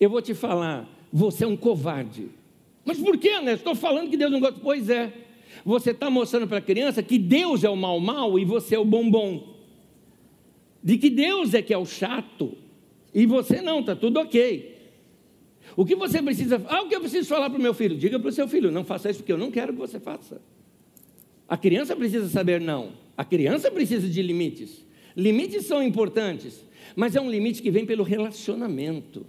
Eu 0.00 0.08
vou 0.08 0.22
te 0.22 0.32
falar, 0.32 0.88
você 1.12 1.44
é 1.44 1.46
um 1.46 1.54
covarde. 1.54 2.30
Mas 2.82 2.98
por 2.98 3.18
que, 3.18 3.42
né? 3.42 3.52
Estou 3.52 3.74
falando 3.74 4.08
que 4.08 4.16
Deus 4.16 4.32
não 4.32 4.40
gosta. 4.40 4.58
Pois 4.58 4.88
é. 4.88 5.12
Você 5.66 5.90
está 5.90 6.08
mostrando 6.08 6.48
para 6.48 6.58
a 6.58 6.62
criança 6.62 7.02
que 7.02 7.18
Deus 7.18 7.62
é 7.62 7.68
o 7.68 7.76
mal 7.76 8.00
mal 8.00 8.38
e 8.38 8.44
você 8.46 8.74
é 8.74 8.78
o 8.78 8.86
bombom. 8.86 9.53
De 10.84 10.98
que 10.98 11.08
Deus 11.08 11.54
é 11.54 11.62
que 11.62 11.72
é 11.72 11.78
o 11.78 11.86
chato 11.86 12.54
e 13.14 13.24
você 13.24 13.62
não, 13.62 13.80
está 13.80 13.96
tudo 13.96 14.20
ok. 14.20 14.74
O 15.74 15.84
que 15.86 15.96
você 15.96 16.22
precisa. 16.22 16.62
Ah, 16.68 16.82
o 16.82 16.88
que 16.88 16.94
eu 16.94 17.00
preciso 17.00 17.26
falar 17.26 17.48
para 17.48 17.58
o 17.58 17.62
meu 17.62 17.72
filho? 17.72 17.96
Diga 17.96 18.20
para 18.20 18.28
o 18.28 18.32
seu 18.32 18.46
filho, 18.46 18.70
não 18.70 18.84
faça 18.84 19.08
isso 19.08 19.20
porque 19.20 19.32
eu 19.32 19.38
não 19.38 19.50
quero 19.50 19.72
que 19.72 19.78
você 19.78 19.98
faça. 19.98 20.42
A 21.48 21.56
criança 21.56 21.96
precisa 21.96 22.28
saber 22.28 22.60
não. 22.60 22.92
A 23.16 23.24
criança 23.24 23.70
precisa 23.70 24.06
de 24.08 24.20
limites. 24.20 24.84
Limites 25.16 25.64
são 25.64 25.82
importantes, 25.82 26.62
mas 26.94 27.16
é 27.16 27.20
um 27.20 27.30
limite 27.30 27.62
que 27.62 27.70
vem 27.70 27.86
pelo 27.86 28.02
relacionamento. 28.02 29.24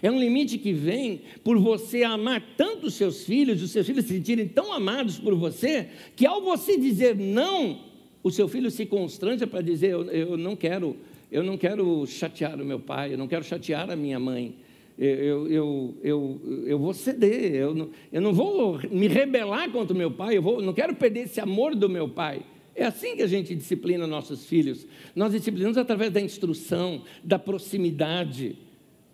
É 0.00 0.10
um 0.10 0.18
limite 0.18 0.58
que 0.58 0.72
vem 0.72 1.22
por 1.44 1.58
você 1.58 2.02
amar 2.02 2.42
tanto 2.56 2.86
os 2.86 2.94
seus 2.94 3.24
filhos, 3.24 3.62
os 3.62 3.70
seus 3.70 3.86
filhos 3.86 4.04
se 4.04 4.14
sentirem 4.14 4.48
tão 4.48 4.72
amados 4.72 5.18
por 5.18 5.34
você, 5.34 5.88
que 6.16 6.26
ao 6.26 6.40
você 6.40 6.78
dizer 6.78 7.16
não, 7.16 7.80
o 8.22 8.30
seu 8.30 8.48
filho 8.48 8.70
se 8.70 8.86
constrange 8.86 9.46
para 9.46 9.60
dizer: 9.60 9.90
eu, 9.90 10.04
eu, 10.10 10.36
não 10.36 10.56
quero, 10.56 10.96
eu 11.30 11.42
não 11.42 11.56
quero 11.56 12.06
chatear 12.06 12.60
o 12.60 12.64
meu 12.64 12.80
pai, 12.80 13.14
eu 13.14 13.18
não 13.18 13.28
quero 13.28 13.44
chatear 13.44 13.90
a 13.90 13.96
minha 13.96 14.18
mãe. 14.18 14.54
Eu, 14.98 15.48
eu, 15.48 15.96
eu, 16.02 16.40
eu, 16.66 16.78
vou 16.78 16.92
ceder, 16.92 17.54
eu 17.54 17.74
não, 17.74 17.90
eu 18.12 18.20
não 18.20 18.32
vou 18.32 18.78
me 18.90 19.08
rebelar 19.08 19.70
contra 19.70 19.94
o 19.94 19.96
meu 19.96 20.10
pai, 20.10 20.36
eu 20.36 20.42
vou, 20.42 20.60
não 20.60 20.74
quero 20.74 20.94
perder 20.94 21.20
esse 21.20 21.40
amor 21.40 21.74
do 21.74 21.88
meu 21.88 22.08
pai. 22.08 22.42
É 22.74 22.84
assim 22.84 23.16
que 23.16 23.22
a 23.22 23.26
gente 23.26 23.54
disciplina 23.54 24.06
nossos 24.06 24.46
filhos. 24.46 24.86
Nós 25.16 25.32
disciplinamos 25.32 25.78
através 25.78 26.12
da 26.12 26.20
instrução, 26.20 27.02
da 27.24 27.38
proximidade 27.38 28.56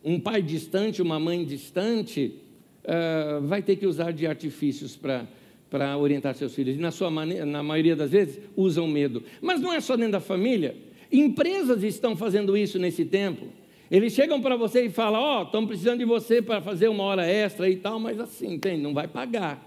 um 0.03 0.19
pai 0.19 0.43
distante, 0.43 1.03
uma 1.03 1.19
mãe 1.19 1.45
distante, 1.45 2.35
uh, 2.85 3.47
vai 3.47 3.63
ter 3.63 3.77
que 3.77 3.87
usar 3.87 4.13
de 4.13 4.27
artifícios 4.27 4.97
para 4.97 5.27
orientar 5.99 6.35
seus 6.35 6.55
filhos. 6.55 6.77
E 6.77 6.79
na, 6.79 6.91
sua 6.91 7.11
maneira, 7.11 7.45
na 7.45 7.63
maioria 7.63 7.95
das 7.95 8.11
vezes, 8.11 8.41
usam 8.57 8.87
medo. 8.87 9.23
Mas 9.41 9.61
não 9.61 9.73
é 9.73 9.81
só 9.81 9.97
dentro 9.97 10.13
da 10.13 10.21
família. 10.21 10.77
Empresas 11.11 11.83
estão 11.83 12.17
fazendo 12.17 12.57
isso 12.57 12.79
nesse 12.79 13.05
tempo. 13.05 13.47
Eles 13.91 14.13
chegam 14.13 14.41
para 14.41 14.57
você 14.57 14.87
e 14.87 14.91
falam: 14.91 15.21
Ó, 15.21 15.41
oh, 15.41 15.43
estão 15.45 15.67
precisando 15.67 15.99
de 15.99 16.05
você 16.05 16.43
para 16.43 16.61
fazer 16.61 16.89
uma 16.89 17.05
hora 17.05 17.27
extra 17.27 17.69
e 17.69 17.77
tal, 17.77 17.99
mas 17.99 18.21
assim, 18.21 18.55
entende? 18.55 18.83
Não 18.83 18.93
vai 18.93 19.09
pagar. 19.09 19.67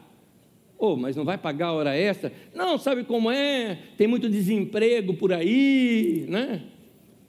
Oh, 0.78 0.96
mas 0.96 1.16
não 1.16 1.24
vai 1.24 1.38
pagar 1.38 1.68
a 1.68 1.74
hora 1.74 1.96
extra? 1.96 2.32
Não, 2.54 2.78
sabe 2.78 3.04
como 3.04 3.30
é? 3.30 3.78
Tem 3.98 4.08
muito 4.08 4.30
desemprego 4.30 5.14
por 5.14 5.32
aí, 5.32 6.26
né? 6.28 6.64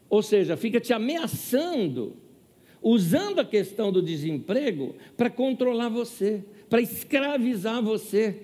Ou 0.08 0.22
seja, 0.22 0.56
fica 0.56 0.80
te 0.80 0.92
ameaçando 0.92 2.16
usando 2.82 3.38
a 3.38 3.44
questão 3.44 3.92
do 3.92 4.02
desemprego 4.02 4.94
para 5.16 5.30
controlar 5.30 5.88
você, 5.88 6.44
para 6.68 6.80
escravizar 6.80 7.80
você. 7.80 8.40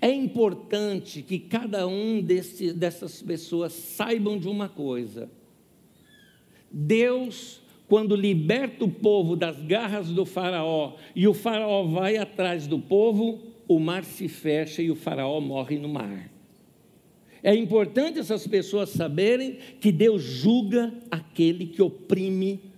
É 0.00 0.10
importante 0.10 1.22
que 1.22 1.38
cada 1.38 1.86
um 1.86 2.20
desse, 2.20 2.72
dessas 2.72 3.22
pessoas 3.22 3.72
saibam 3.72 4.38
de 4.38 4.48
uma 4.48 4.68
coisa: 4.68 5.30
Deus, 6.70 7.60
quando 7.88 8.16
liberta 8.16 8.84
o 8.84 8.90
povo 8.90 9.36
das 9.36 9.60
garras 9.62 10.08
do 10.08 10.24
Faraó 10.24 10.94
e 11.14 11.26
o 11.26 11.34
Faraó 11.34 11.84
vai 11.84 12.16
atrás 12.16 12.66
do 12.66 12.78
povo, 12.78 13.40
o 13.66 13.78
mar 13.78 14.04
se 14.04 14.28
fecha 14.28 14.82
e 14.82 14.90
o 14.90 14.96
Faraó 14.96 15.40
morre 15.40 15.78
no 15.78 15.88
mar. 15.88 16.30
É 17.42 17.54
importante 17.54 18.18
essas 18.18 18.46
pessoas 18.46 18.88
saberem 18.88 19.58
que 19.80 19.92
Deus 19.92 20.22
julga 20.22 20.94
aquele 21.10 21.66
que 21.66 21.82
oprime 21.82 22.74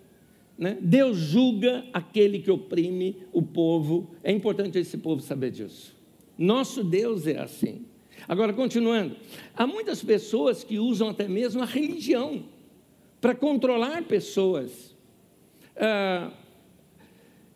né? 0.59 0.79
Deus 0.81 1.19
julga 1.19 1.85
aquele 1.93 2.39
que 2.39 2.51
oprime 2.51 3.17
o 3.33 3.43
povo. 3.43 4.11
É 4.23 4.33
importante 4.33 4.79
esse 4.79 4.97
povo 4.97 5.21
saber 5.21 5.51
disso. 5.51 5.96
Nosso 6.39 6.85
Deus 6.85 7.27
é 7.27 7.39
assim. 7.39 7.87
Agora, 8.29 8.53
continuando, 8.53 9.17
há 9.55 9.67
muitas 9.67 10.03
pessoas 10.03 10.65
que 10.65 10.79
usam 10.79 11.11
até 11.11 11.29
mesmo 11.29 11.63
a 11.63 11.67
religião 11.67 12.45
para 13.21 13.35
controlar 13.35 14.03
pessoas. 14.05 14.95
Ah, 15.77 16.33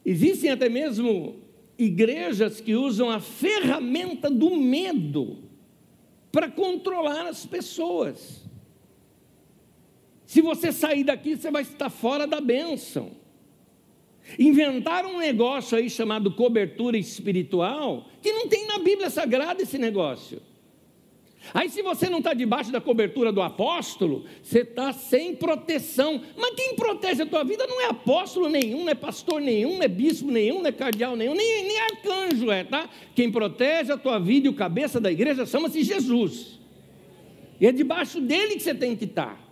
existem 0.05 0.51
até 0.51 0.69
mesmo 0.69 1.37
igrejas 1.79 2.61
que 2.61 2.75
usam 2.75 3.11
a 3.11 3.21
ferramenta 3.21 4.31
do 4.31 4.57
medo 4.57 5.39
para 6.31 6.51
controlar 6.51 7.29
as 7.29 7.45
pessoas. 7.47 8.45
Se 10.25 10.41
você 10.41 10.71
sair 10.71 11.03
daqui, 11.03 11.37
você 11.37 11.51
vai 11.51 11.63
estar 11.63 11.91
fora 11.91 12.27
da 12.27 12.41
bênção. 12.41 13.20
Inventaram 14.39 15.15
um 15.15 15.19
negócio 15.19 15.77
aí 15.77 15.91
chamado 15.91 16.31
cobertura 16.31 16.97
espiritual, 16.97 18.09
que 18.23 18.33
não 18.33 18.49
tem 18.49 18.67
na 18.67 18.79
Bíblia 18.79 19.11
Sagrada 19.11 19.63
esse 19.63 19.79
negócio. 19.79 20.41
Aí, 21.55 21.69
se 21.71 21.83
você 21.83 22.09
não 22.09 22.19
está 22.19 22.35
debaixo 22.35 22.71
da 22.71 22.81
cobertura 22.81 23.33
do 23.33 23.41
apóstolo, 23.41 24.25
você 24.43 24.61
está 24.61 24.93
sem 24.93 25.35
proteção. 25.35 26.21
Mas 26.37 26.55
quem 26.55 26.77
protege 26.77 27.23
a 27.23 27.27
tua 27.27 27.43
vida 27.43 27.67
não 27.67 27.81
é 27.81 27.87
apóstolo 27.87 28.49
nenhum, 28.49 28.85
não 28.85 28.91
é 28.91 28.95
pastor 28.95 29.41
nenhum, 29.41 29.77
não 29.77 29.83
é 29.83 29.89
bispo 29.89 30.31
nenhum, 30.31 30.61
não 30.61 30.69
é 30.69 30.73
cardeal 30.73 31.17
nenhum, 31.17 31.35
nem, 31.35 31.65
nem 31.65 31.81
arcanjo 31.81 32.51
é, 32.51 32.63
tá? 32.63 32.89
Quem 33.15 33.33
protege 33.33 33.91
a 33.91 33.97
tua 33.97 34.19
vida 34.19 34.47
e 34.47 34.51
o 34.51 34.55
cabeça 34.55 35.01
da 35.01 35.11
igreja 35.11 35.47
chama-se 35.47 35.83
Jesus. 35.83 36.61
E 37.61 37.67
é 37.67 37.73
debaixo 37.73 38.21
dele 38.21 38.55
que 38.55 38.63
você 38.63 38.75
tem 38.75 38.95
que 38.95 39.05
estar. 39.05 39.35
Tá. 39.35 39.51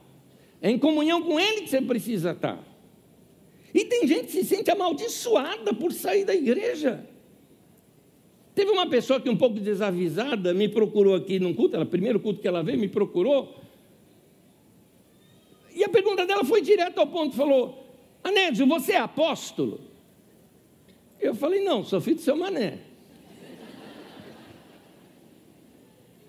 É 0.60 0.70
em 0.70 0.78
comunhão 0.78 1.22
com 1.22 1.38
Ele 1.38 1.62
que 1.62 1.68
você 1.68 1.80
precisa 1.80 2.32
estar. 2.32 2.58
E 3.74 3.84
tem 3.84 4.06
gente 4.06 4.26
que 4.26 4.32
se 4.32 4.44
sente 4.44 4.70
amaldiçoada 4.70 5.74
por 5.74 5.92
sair 5.92 6.24
da 6.24 6.34
igreja. 6.34 7.06
Teve 8.54 8.70
uma 8.70 8.88
pessoa 8.88 9.20
que, 9.20 9.28
um 9.28 9.36
pouco 9.36 9.60
desavisada, 9.60 10.52
me 10.52 10.68
procurou 10.68 11.14
aqui 11.14 11.38
num 11.38 11.54
culto, 11.54 11.80
o 11.80 11.86
primeiro 11.86 12.18
culto 12.18 12.40
que 12.40 12.48
ela 12.48 12.62
veio, 12.62 12.78
me 12.78 12.88
procurou. 12.88 13.54
E 15.74 15.84
a 15.84 15.88
pergunta 15.88 16.26
dela 16.26 16.44
foi 16.44 16.60
direto 16.60 16.98
ao 16.98 17.06
ponto: 17.06 17.36
falou, 17.36 17.86
Anédio, 18.24 18.66
você 18.66 18.92
é 18.92 18.98
apóstolo? 18.98 19.80
Eu 21.20 21.34
falei, 21.34 21.62
não, 21.62 21.84
sou 21.84 22.00
filho 22.00 22.16
do 22.16 22.22
seu 22.22 22.36
mané. 22.36 22.78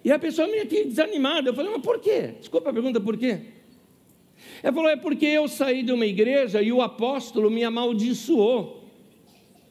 E 0.04 0.12
a 0.12 0.20
pessoa 0.20 0.48
meio 0.48 0.68
que 0.68 0.86
desanimada, 0.86 1.50
eu 1.50 1.54
falei, 1.54 1.72
mas 1.72 1.82
por 1.82 2.00
quê? 2.00 2.36
Desculpa 2.40 2.70
a 2.70 2.74
pergunta, 2.74 3.00
por 3.00 3.18
quê? 3.18 3.42
Ele 4.64 4.74
falou: 4.74 4.90
é 4.90 4.96
porque 4.96 5.26
eu 5.26 5.48
saí 5.48 5.84
de 5.84 5.92
uma 5.92 6.06
igreja 6.06 6.62
e 6.62 6.72
o 6.72 6.82
apóstolo 6.82 7.50
me 7.50 7.64
amaldiçoou. 7.64 8.84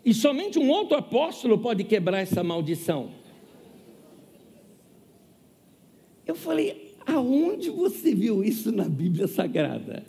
E 0.05 0.15
somente 0.15 0.59
um 0.59 0.71
outro 0.71 0.97
apóstolo 0.97 1.59
pode 1.59 1.85
quebrar 1.85 2.21
essa 2.21 2.43
maldição. 2.43 3.11
Eu 6.27 6.35
falei: 6.35 6.95
aonde 7.07 7.71
você 7.71 8.15
viu 8.15 8.45
isso 8.45 8.71
na 8.73 8.89
Bíblia 8.89 9.27
Sagrada? 9.27 10.05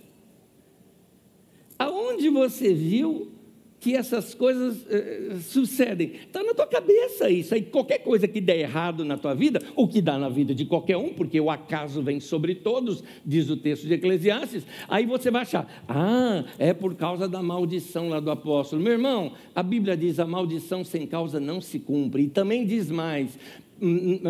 Aonde 1.77 2.29
você 2.29 2.73
viu 2.73 3.38
que 3.79 3.95
essas 3.95 4.33
coisas 4.33 4.77
uh, 4.83 5.39
sucedem. 5.41 6.13
Está 6.27 6.43
na 6.43 6.53
tua 6.53 6.67
cabeça 6.67 7.29
isso. 7.29 7.53
Aí 7.53 7.61
qualquer 7.61 7.99
coisa 7.99 8.27
que 8.27 8.41
der 8.41 8.59
errado 8.59 9.05
na 9.05 9.17
tua 9.17 9.33
vida, 9.33 9.61
ou 9.75 9.87
que 9.87 10.01
dá 10.01 10.17
na 10.17 10.29
vida 10.29 10.53
de 10.53 10.65
qualquer 10.65 10.97
um, 10.97 11.13
porque 11.13 11.39
o 11.39 11.49
acaso 11.49 12.01
vem 12.01 12.19
sobre 12.19 12.55
todos, 12.55 13.03
diz 13.25 13.49
o 13.49 13.57
texto 13.57 13.87
de 13.87 13.93
Eclesiastes, 13.93 14.65
aí 14.87 15.05
você 15.05 15.31
vai 15.31 15.43
achar, 15.43 15.83
ah, 15.87 16.43
é 16.57 16.73
por 16.73 16.95
causa 16.95 17.27
da 17.27 17.41
maldição 17.41 18.09
lá 18.09 18.19
do 18.19 18.31
apóstolo. 18.31 18.81
Meu 18.81 18.93
irmão, 18.93 19.33
a 19.55 19.63
Bíblia 19.63 19.95
diz: 19.95 20.19
a 20.19 20.25
maldição 20.25 20.83
sem 20.83 21.07
causa 21.07 21.39
não 21.39 21.61
se 21.61 21.79
cumpre. 21.79 22.23
E 22.23 22.29
também 22.29 22.65
diz 22.65 22.91
mais: 22.91 23.37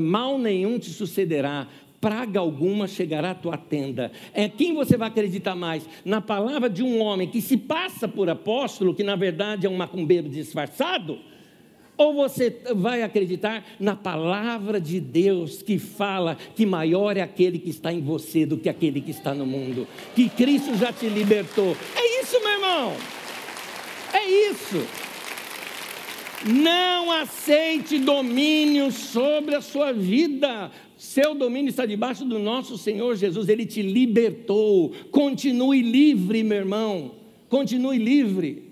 mal 0.02 0.38
nenhum 0.38 0.78
te 0.78 0.90
sucederá, 0.90 1.68
praga 2.00 2.40
alguma 2.40 2.88
chegará 2.88 3.32
à 3.32 3.36
tua 3.36 3.58
tenda. 3.58 4.12
É 4.34 4.48
quem 4.48 4.74
você 4.74 4.98
vai 4.98 5.08
acreditar 5.08 5.56
mais? 5.56 5.88
Na 6.04 6.22
palavra 6.22 6.70
de 6.70 6.84
um 6.84 7.02
homem 7.02 7.28
que 7.28 7.42
se 7.42 7.58
passa 7.58 8.08
por 8.08 8.30
apóstolo, 8.30 8.94
que 8.94 9.04
na 9.04 9.16
verdade 9.16 9.68
é 9.68 9.70
um 9.70 9.78
macumbeiro 9.78 10.30
disfarçado? 10.30 11.20
Ou 11.98 12.14
você 12.14 12.62
vai 12.76 13.04
acreditar 13.04 13.66
na 13.78 13.94
palavra 13.94 14.80
de 14.80 15.02
Deus 15.02 15.62
que 15.62 15.78
fala 15.78 16.38
que 16.56 16.66
maior 16.66 17.18
é 17.18 17.22
aquele 17.22 17.60
que 17.60 17.70
está 17.70 17.92
em 17.92 18.00
você 18.00 18.46
do 18.46 18.58
que 18.58 18.70
aquele 18.70 19.02
que 19.02 19.12
está 19.12 19.34
no 19.34 19.46
mundo, 19.46 19.86
que 20.16 20.30
Cristo 20.30 20.76
já 20.78 20.94
te 20.94 21.10
libertou? 21.10 21.76
É 21.98 22.22
isso, 22.22 22.40
meu 22.40 22.52
irmão. 22.54 22.94
É 24.14 24.30
isso. 24.50 25.09
Não 26.46 27.12
aceite 27.12 28.00
domínio 28.00 28.92
sobre 28.92 29.56
a 29.56 29.62
sua 29.62 29.92
vida. 29.92 30.72
Seu 30.98 31.36
domínio 31.36 31.70
está 31.70 31.86
debaixo 31.86 32.24
do 32.26 32.40
nosso 32.40 32.78
Senhor 32.78 33.16
Jesus, 33.16 33.50
ele 33.50 33.66
te 33.66 33.82
libertou. 33.82 34.94
Continue 35.12 35.82
livre, 35.82 36.44
meu 36.44 36.58
irmão. 36.58 37.16
Continue 37.50 37.98
livre. 37.98 38.72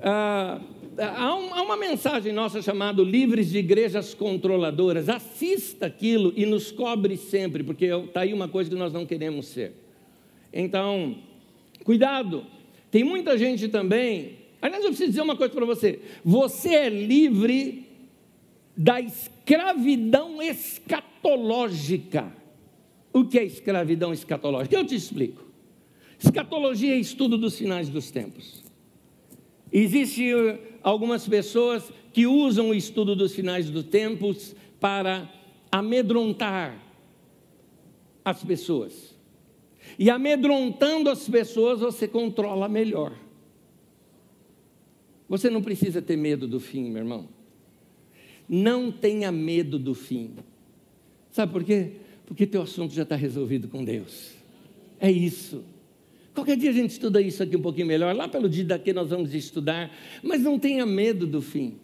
Ah, 0.00 0.60
há, 0.98 1.34
uma 1.34 1.76
mensagem 1.76 2.32
nossa 2.32 2.62
chamada 2.62 3.02
Livres 3.02 3.50
de 3.50 3.58
Igrejas 3.58 4.14
Controladoras. 4.14 5.08
Assista 5.08 5.86
aquilo 5.86 6.32
e 6.36 6.46
nos 6.46 6.70
cobre 6.70 7.16
sempre, 7.16 7.62
porque 7.62 7.86
está 7.86 8.20
aí 8.20 8.32
uma 8.32 8.48
coisa 8.48 8.70
que 8.70 8.76
nós 8.76 8.92
não 8.92 9.04
queremos 9.04 9.46
ser. 9.46 9.72
Então, 10.52 11.16
cuidado. 11.82 12.46
Tem 12.90 13.02
muita 13.02 13.36
gente 13.36 13.68
também. 13.68 14.43
Aliás, 14.64 14.82
eu 14.82 14.88
preciso 14.88 15.10
dizer 15.10 15.20
uma 15.20 15.36
coisa 15.36 15.52
para 15.52 15.66
você. 15.66 16.00
Você 16.24 16.74
é 16.74 16.88
livre 16.88 17.86
da 18.74 18.98
escravidão 18.98 20.40
escatológica. 20.40 22.32
O 23.12 23.26
que 23.26 23.38
é 23.38 23.44
escravidão 23.44 24.10
escatológica? 24.10 24.74
Eu 24.74 24.86
te 24.86 24.94
explico. 24.94 25.44
Escatologia 26.18 26.94
é 26.94 26.98
estudo 26.98 27.36
dos 27.36 27.58
finais 27.58 27.90
dos 27.90 28.10
tempos. 28.10 28.64
Existem 29.70 30.34
uh, 30.34 30.58
algumas 30.82 31.28
pessoas 31.28 31.92
que 32.10 32.26
usam 32.26 32.70
o 32.70 32.74
estudo 32.74 33.14
dos 33.14 33.34
finais 33.34 33.68
dos 33.68 33.84
tempos 33.84 34.56
para 34.80 35.30
amedrontar 35.70 36.82
as 38.24 38.42
pessoas. 38.42 39.14
E 39.98 40.08
amedrontando 40.08 41.10
as 41.10 41.28
pessoas, 41.28 41.80
você 41.80 42.08
controla 42.08 42.66
melhor. 42.66 43.23
Você 45.28 45.48
não 45.48 45.62
precisa 45.62 46.02
ter 46.02 46.16
medo 46.16 46.46
do 46.46 46.60
fim, 46.60 46.90
meu 46.90 47.02
irmão. 47.02 47.28
Não 48.48 48.92
tenha 48.92 49.32
medo 49.32 49.78
do 49.78 49.94
fim. 49.94 50.32
Sabe 51.30 51.52
por 51.52 51.64
quê? 51.64 51.92
Porque 52.26 52.46
teu 52.46 52.62
assunto 52.62 52.94
já 52.94 53.02
está 53.02 53.16
resolvido 53.16 53.68
com 53.68 53.84
Deus. 53.84 54.32
É 55.00 55.10
isso. 55.10 55.64
Qualquer 56.34 56.56
dia 56.56 56.70
a 56.70 56.72
gente 56.72 56.90
estuda 56.90 57.20
isso 57.20 57.42
aqui 57.42 57.56
um 57.56 57.62
pouquinho 57.62 57.86
melhor. 57.86 58.14
Lá 58.14 58.28
pelo 58.28 58.48
dia 58.48 58.64
daqui 58.64 58.92
nós 58.92 59.10
vamos 59.10 59.34
estudar. 59.34 59.90
Mas 60.22 60.42
não 60.42 60.58
tenha 60.58 60.84
medo 60.84 61.26
do 61.26 61.40
fim. 61.40 61.76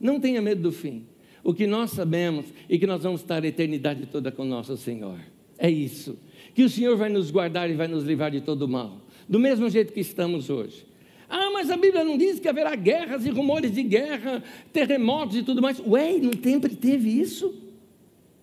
Não 0.00 0.18
tenha 0.20 0.40
medo 0.40 0.62
do 0.62 0.72
fim. 0.72 1.06
O 1.44 1.54
que 1.54 1.66
nós 1.66 1.90
sabemos 1.90 2.46
e 2.68 2.78
que 2.78 2.86
nós 2.86 3.02
vamos 3.02 3.20
estar 3.20 3.42
a 3.44 3.46
eternidade 3.46 4.06
toda 4.06 4.32
com 4.32 4.44
nosso 4.44 4.76
Senhor. 4.76 5.18
É 5.58 5.70
isso 5.70 6.18
que 6.56 6.64
o 6.64 6.70
Senhor 6.70 6.96
vai 6.96 7.10
nos 7.10 7.30
guardar 7.30 7.68
e 7.68 7.74
vai 7.74 7.86
nos 7.86 8.02
livrar 8.02 8.30
de 8.30 8.40
todo 8.40 8.66
mal, 8.66 9.02
do 9.28 9.38
mesmo 9.38 9.68
jeito 9.68 9.92
que 9.92 10.00
estamos 10.00 10.48
hoje. 10.48 10.86
Ah, 11.28 11.50
mas 11.52 11.70
a 11.70 11.76
Bíblia 11.76 12.04
não 12.04 12.16
diz 12.16 12.38
que 12.38 12.48
haverá 12.48 12.74
guerras 12.74 13.26
e 13.26 13.30
rumores 13.30 13.72
de 13.72 13.82
guerra, 13.82 14.42
terremotos 14.72 15.36
e 15.36 15.42
tudo 15.42 15.60
mais. 15.60 15.80
Ué, 15.80 16.18
não 16.18 16.32
sempre 16.42 16.76
teve 16.76 17.08
isso? 17.08 17.54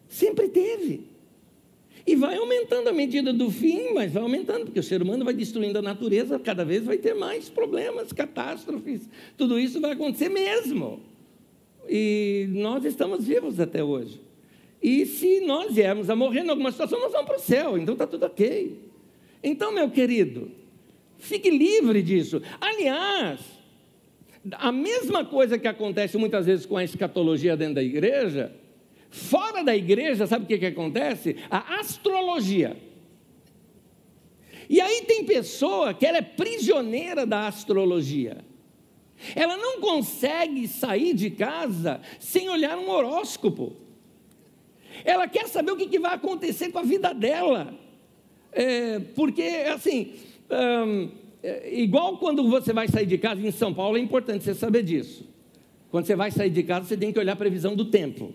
Sempre 0.07 0.49
teve. 0.49 1.13
E 2.05 2.15
vai 2.15 2.35
aumentando 2.35 2.89
a 2.89 2.93
medida 2.93 3.31
do 3.31 3.49
fim, 3.49 3.93
mas 3.93 4.11
vai 4.11 4.21
aumentando, 4.21 4.65
porque 4.65 4.79
o 4.79 4.83
ser 4.83 5.01
humano 5.01 5.23
vai 5.23 5.33
destruindo 5.33 5.79
a 5.79 5.81
natureza, 5.81 6.37
cada 6.37 6.65
vez 6.65 6.83
vai 6.83 6.97
ter 6.97 7.13
mais 7.13 7.47
problemas, 7.49 8.11
catástrofes, 8.11 9.09
tudo 9.37 9.57
isso 9.57 9.79
vai 9.79 9.91
acontecer 9.91 10.27
mesmo. 10.27 10.99
E 11.87 12.47
nós 12.49 12.83
estamos 12.83 13.25
vivos 13.25 13.59
até 13.59 13.81
hoje. 13.81 14.19
E 14.81 15.05
se 15.05 15.39
nós 15.41 15.73
viermos 15.73 16.09
a 16.09 16.15
morrer 16.15 16.41
em 16.41 16.49
alguma 16.49 16.71
situação, 16.71 16.99
nós 16.99 17.13
vamos 17.13 17.27
para 17.27 17.37
o 17.37 17.41
céu, 17.41 17.77
então 17.77 17.93
está 17.93 18.05
tudo 18.05 18.25
ok. 18.25 18.77
Então, 19.41 19.71
meu 19.71 19.89
querido, 19.89 20.51
fique 21.17 21.49
livre 21.49 22.01
disso. 22.01 22.41
Aliás, 22.59 23.39
a 24.51 24.71
mesma 24.71 25.23
coisa 25.23 25.57
que 25.57 25.67
acontece 25.67 26.17
muitas 26.17 26.45
vezes 26.45 26.65
com 26.65 26.77
a 26.77 26.83
escatologia 26.83 27.55
dentro 27.55 27.75
da 27.75 27.83
igreja, 27.83 28.53
fora 29.09 29.63
da 29.63 29.75
igreja, 29.75 30.27
sabe 30.27 30.45
o 30.45 30.47
que, 30.47 30.57
que 30.57 30.65
acontece? 30.65 31.37
A 31.49 31.79
astrologia. 31.79 32.75
E 34.69 34.81
aí 34.81 35.03
tem 35.03 35.23
pessoa 35.23 35.93
que 35.93 36.05
ela 36.05 36.17
é 36.17 36.21
prisioneira 36.21 37.25
da 37.25 37.47
astrologia. 37.47 38.43
Ela 39.35 39.55
não 39.55 39.79
consegue 39.79 40.67
sair 40.67 41.13
de 41.13 41.29
casa 41.29 42.01
sem 42.19 42.49
olhar 42.49 42.77
um 42.77 42.89
horóscopo. 42.89 43.75
Ela 45.05 45.27
quer 45.27 45.47
saber 45.47 45.71
o 45.71 45.77
que, 45.77 45.99
vai 45.99 46.13
acontecer 46.13 46.71
com 46.71 46.79
a 46.79 46.83
vida 46.83 47.13
dela. 47.13 47.73
É, 48.51 48.99
porque, 48.99 49.41
assim, 49.73 50.13
é, 51.41 51.79
igual 51.79 52.17
quando 52.17 52.49
você 52.49 52.71
vai 52.71 52.87
sair 52.87 53.05
de 53.05 53.17
casa 53.17 53.45
em 53.45 53.51
São 53.51 53.73
Paulo, 53.73 53.97
é 53.97 53.99
importante 53.99 54.43
você 54.43 54.53
saber 54.53 54.83
disso. 54.83 55.27
Quando 55.91 56.05
você 56.05 56.15
vai 56.15 56.31
sair 56.31 56.49
de 56.49 56.63
casa, 56.63 56.87
você 56.87 56.97
tem 56.97 57.11
que 57.11 57.19
olhar 57.19 57.33
a 57.33 57.35
previsão 57.35 57.75
do 57.75 57.85
tempo. 57.85 58.33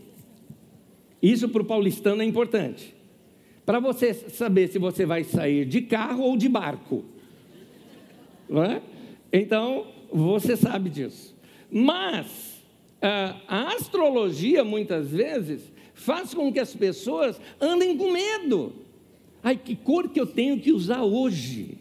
Isso 1.23 1.49
para 1.49 1.63
o 1.63 1.65
paulistano 1.65 2.23
é 2.23 2.25
importante. 2.25 2.95
Para 3.67 3.81
você 3.81 4.15
saber 4.15 4.69
se 4.69 4.79
você 4.79 5.05
vai 5.05 5.25
sair 5.25 5.65
de 5.65 5.83
carro 5.83 6.23
ou 6.23 6.37
de 6.37 6.49
barco. 6.49 7.05
É? 8.51 8.81
Então, 9.33 9.87
você 10.13 10.57
sabe 10.57 10.89
disso. 10.89 11.37
Mas, 11.71 12.63
a 13.03 13.73
astrologia, 13.75 14.65
muitas 14.65 15.11
vezes, 15.11 15.73
faz 15.95 16.33
com 16.33 16.53
que 16.53 16.61
as 16.61 16.75
pessoas 16.75 17.41
andem 17.61 17.97
com 17.97 18.13
medo. 18.13 18.73
Ai, 19.43 19.57
que 19.57 19.75
cor 19.75 20.09
que 20.09 20.21
eu 20.21 20.27
tenho 20.27 20.61
que 20.61 20.73
usar 20.73 21.03
hoje? 21.03 21.79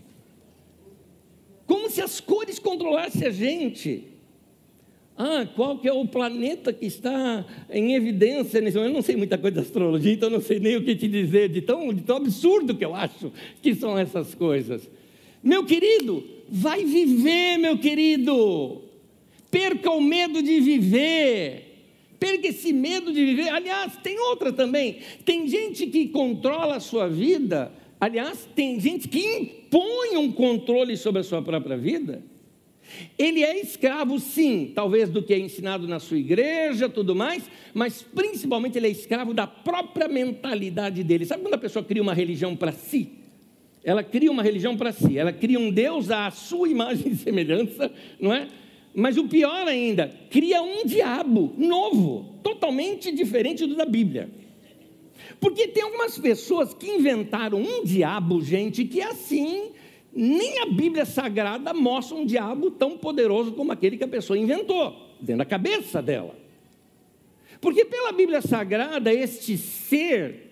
Como 1.68 1.90
se 1.90 2.02
as 2.02 2.22
cores 2.22 2.58
controlassem 2.58 3.28
a 3.28 3.30
gente. 3.30 4.06
Ah, 5.18 5.48
qual 5.56 5.78
que 5.78 5.88
é 5.88 5.92
o 5.92 6.08
planeta 6.08 6.72
que 6.72 6.86
está 6.86 7.46
em 7.70 7.94
evidência 7.96 8.62
nesse 8.62 8.78
momento? 8.78 8.92
Eu 8.92 8.96
não 8.96 9.02
sei 9.02 9.16
muita 9.16 9.38
coisa 9.38 9.56
de 9.56 9.68
astrologia, 9.68 10.14
então 10.14 10.30
não 10.30 10.40
sei 10.40 10.60
nem 10.60 10.78
o 10.78 10.84
que 10.84 10.96
te 10.96 11.08
dizer, 11.08 11.50
de 11.50 11.62
tão, 11.62 11.92
de 11.92 12.04
tão 12.04 12.18
absurdo 12.18 12.76
que 12.76 12.86
eu 12.86 12.96
acho 12.96 13.32
que 13.62 13.76
são 13.76 13.98
essas 13.98 14.34
coisas. 14.34 14.88
Meu 15.44 15.66
querido, 15.66 16.24
vai 16.48 16.86
viver, 16.86 17.58
meu 17.58 17.78
querido. 17.78 18.84
Perca 19.50 19.92
o 19.92 20.00
medo 20.00 20.42
de 20.42 20.60
viver. 20.60 21.64
Perca 22.20 22.48
esse 22.48 22.72
medo 22.72 23.12
de 23.12 23.26
viver. 23.26 23.50
Aliás, 23.50 23.98
tem 24.04 24.20
outra 24.20 24.54
também. 24.54 25.00
Tem 25.26 25.48
gente 25.48 25.88
que 25.88 26.08
controla 26.08 26.76
a 26.76 26.80
sua 26.80 27.08
vida. 27.08 27.72
Aliás, 28.00 28.48
tem 28.56 28.80
gente 28.80 29.08
que 29.08 29.20
impõe 29.20 30.18
um 30.18 30.32
controle 30.32 30.96
sobre 30.96 31.22
a 31.22 31.24
sua 31.24 31.42
própria 31.42 31.78
vida. 31.78 32.24
Ele 33.18 33.44
é 33.44 33.60
escravo, 33.60 34.20
sim, 34.20 34.72
talvez 34.74 35.10
do 35.10 35.22
que 35.22 35.34
é 35.34 35.40
ensinado 35.40 35.88
na 35.88 36.00
sua 36.00 36.18
igreja, 36.18 36.88
tudo 36.88 37.16
mais, 37.16 37.44
mas 37.74 38.02
principalmente 38.02 38.78
ele 38.78 38.88
é 38.88 38.92
escravo 38.92 39.34
da 39.34 39.46
própria 39.46 40.08
mentalidade 40.08 41.04
dele. 41.04 41.26
Sabe 41.26 41.42
quando 41.42 41.56
a 41.56 41.60
pessoa 41.60 41.84
cria 41.84 42.02
uma 42.02 42.14
religião 42.14 42.56
para 42.56 42.72
si? 42.72 43.10
Ela 43.84 44.04
cria 44.04 44.32
uma 44.32 44.44
religião 44.44 44.76
para 44.76 44.92
si, 44.92 45.18
ela 45.18 45.32
cria 45.32 45.60
um 45.60 45.72
Deus 45.72 46.12
à 46.12 46.30
sua 46.30 46.68
imagem 46.68 47.12
e 47.12 47.16
semelhança, 47.16 47.92
não 48.20 48.34
é? 48.34 48.48
Mas 48.94 49.18
o 49.18 49.28
pior 49.28 49.68
ainda, 49.68 50.12
cria 50.30 50.62
um 50.62 50.86
diabo 50.86 51.54
novo, 51.58 52.40
totalmente 52.44 53.12
diferente 53.12 53.66
do 53.66 53.76
da 53.76 53.86
Bíblia. 53.86 54.30
Porque 55.40 55.68
tem 55.68 55.84
algumas 55.84 56.18
pessoas 56.18 56.74
que 56.74 56.90
inventaram 56.90 57.60
um 57.60 57.84
diabo, 57.84 58.42
gente, 58.42 58.86
que 58.86 59.02
assim, 59.02 59.72
nem 60.14 60.60
a 60.60 60.66
Bíblia 60.66 61.06
Sagrada 61.06 61.74
mostra 61.74 62.18
um 62.18 62.26
diabo 62.26 62.72
tão 62.72 62.98
poderoso 62.98 63.52
como 63.52 63.72
aquele 63.72 63.98
que 63.98 64.04
a 64.04 64.08
pessoa 64.08 64.38
inventou, 64.38 64.96
dentro 65.20 65.40
da 65.40 65.46
cabeça 65.46 66.02
dela. 66.02 66.36
Porque 67.62 67.86
pela 67.86 68.12
Bíblia 68.12 68.42
Sagrada, 68.42 69.14
este 69.14 69.58
ser 69.58 70.48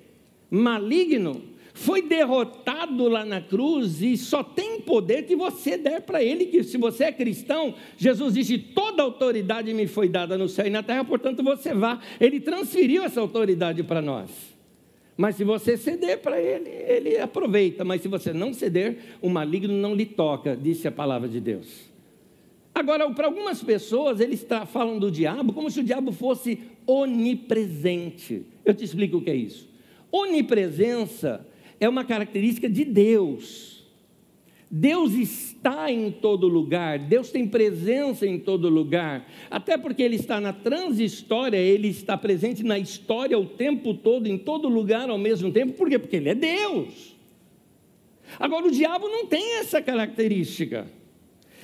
maligno 0.49 1.41
foi 1.73 2.01
derrotado 2.01 3.07
lá 3.09 3.25
na 3.25 3.41
cruz 3.41 4.01
e 4.01 4.15
só 4.15 4.41
tem 4.41 4.79
poder 4.79 5.23
que 5.23 5.35
você 5.35 5.77
der 5.77 6.01
para 6.01 6.23
ele, 6.23 6.45
que 6.45 6.63
se 6.63 6.77
você 6.77 7.05
é 7.05 7.11
cristão, 7.11 7.75
Jesus 7.97 8.33
disse: 8.33 8.57
toda 8.57 9.03
autoridade 9.03 9.73
me 9.73 9.85
foi 9.85 10.07
dada 10.07 10.38
no 10.38 10.47
céu 10.47 10.65
e 10.65 10.69
na 10.69 10.81
terra, 10.81 11.03
portanto 11.03 11.43
você 11.43 11.73
vá. 11.73 11.99
Ele 12.19 12.39
transferiu 12.39 13.03
essa 13.03 13.19
autoridade 13.19 13.83
para 13.83 14.01
nós. 14.01 14.55
Mas 15.17 15.36
se 15.36 15.43
você 15.43 15.78
ceder 15.78 16.19
para 16.19 16.41
ele, 16.41 16.69
ele 16.69 17.17
aproveita. 17.17 17.86
Mas 17.86 18.01
se 18.01 18.08
você 18.08 18.34
não 18.34 18.54
ceder, 18.54 18.97
o 19.21 19.30
maligno 19.30 19.73
não 19.73 19.95
lhe 19.95 20.06
toca, 20.06 20.56
disse 20.56 20.88
a 20.88 20.91
palavra 20.91 21.28
de 21.28 21.39
Deus. 21.39 21.89
Agora, 22.73 23.10
para 23.12 23.28
algumas 23.28 23.63
pessoas, 23.63 24.19
eles 24.19 24.45
falam 24.67 24.99
do 24.99 25.10
diabo 25.10 25.54
como 25.54 25.71
se 25.71 25.80
o 25.80 25.84
diabo 25.84 26.12
fosse 26.12 26.60
onipresente. 26.86 28.45
Eu 28.65 28.73
te 28.73 28.84
explico 28.84 29.17
o 29.17 29.21
que 29.21 29.30
é 29.30 29.36
isso. 29.36 29.69
Onipresença 30.12 31.47
é 31.80 31.88
uma 31.88 32.04
característica 32.04 32.69
de 32.69 32.84
Deus. 32.84 33.74
Deus 34.69 35.13
está 35.13 35.91
em 35.91 36.12
todo 36.12 36.47
lugar, 36.47 36.99
Deus 36.99 37.32
tem 37.32 37.47
presença 37.47 38.25
em 38.25 38.39
todo 38.39 38.67
lugar, 38.67 39.30
até 39.49 39.78
porque 39.78 40.01
Ele 40.01 40.15
está 40.15 40.41
na 40.41 40.51
transhistória, 40.51 41.58
Ele 41.58 41.88
está 41.88 42.17
presente 42.17 42.63
na 42.63 42.78
história 42.78 43.38
o 43.38 43.45
tempo 43.45 43.93
todo, 43.93 44.28
em 44.28 44.38
todo 44.38 44.67
lugar 44.67 45.10
ao 45.10 45.17
mesmo 45.17 45.51
tempo, 45.51 45.73
por 45.73 45.88
quê? 45.88 45.99
Porque 45.99 46.15
Ele 46.15 46.30
é 46.30 46.36
Deus. 46.36 47.15
Agora, 48.39 48.67
o 48.67 48.71
diabo 48.71 49.08
não 49.08 49.28
tem 49.28 49.60
essa 49.60 49.82
característica. 49.82 50.88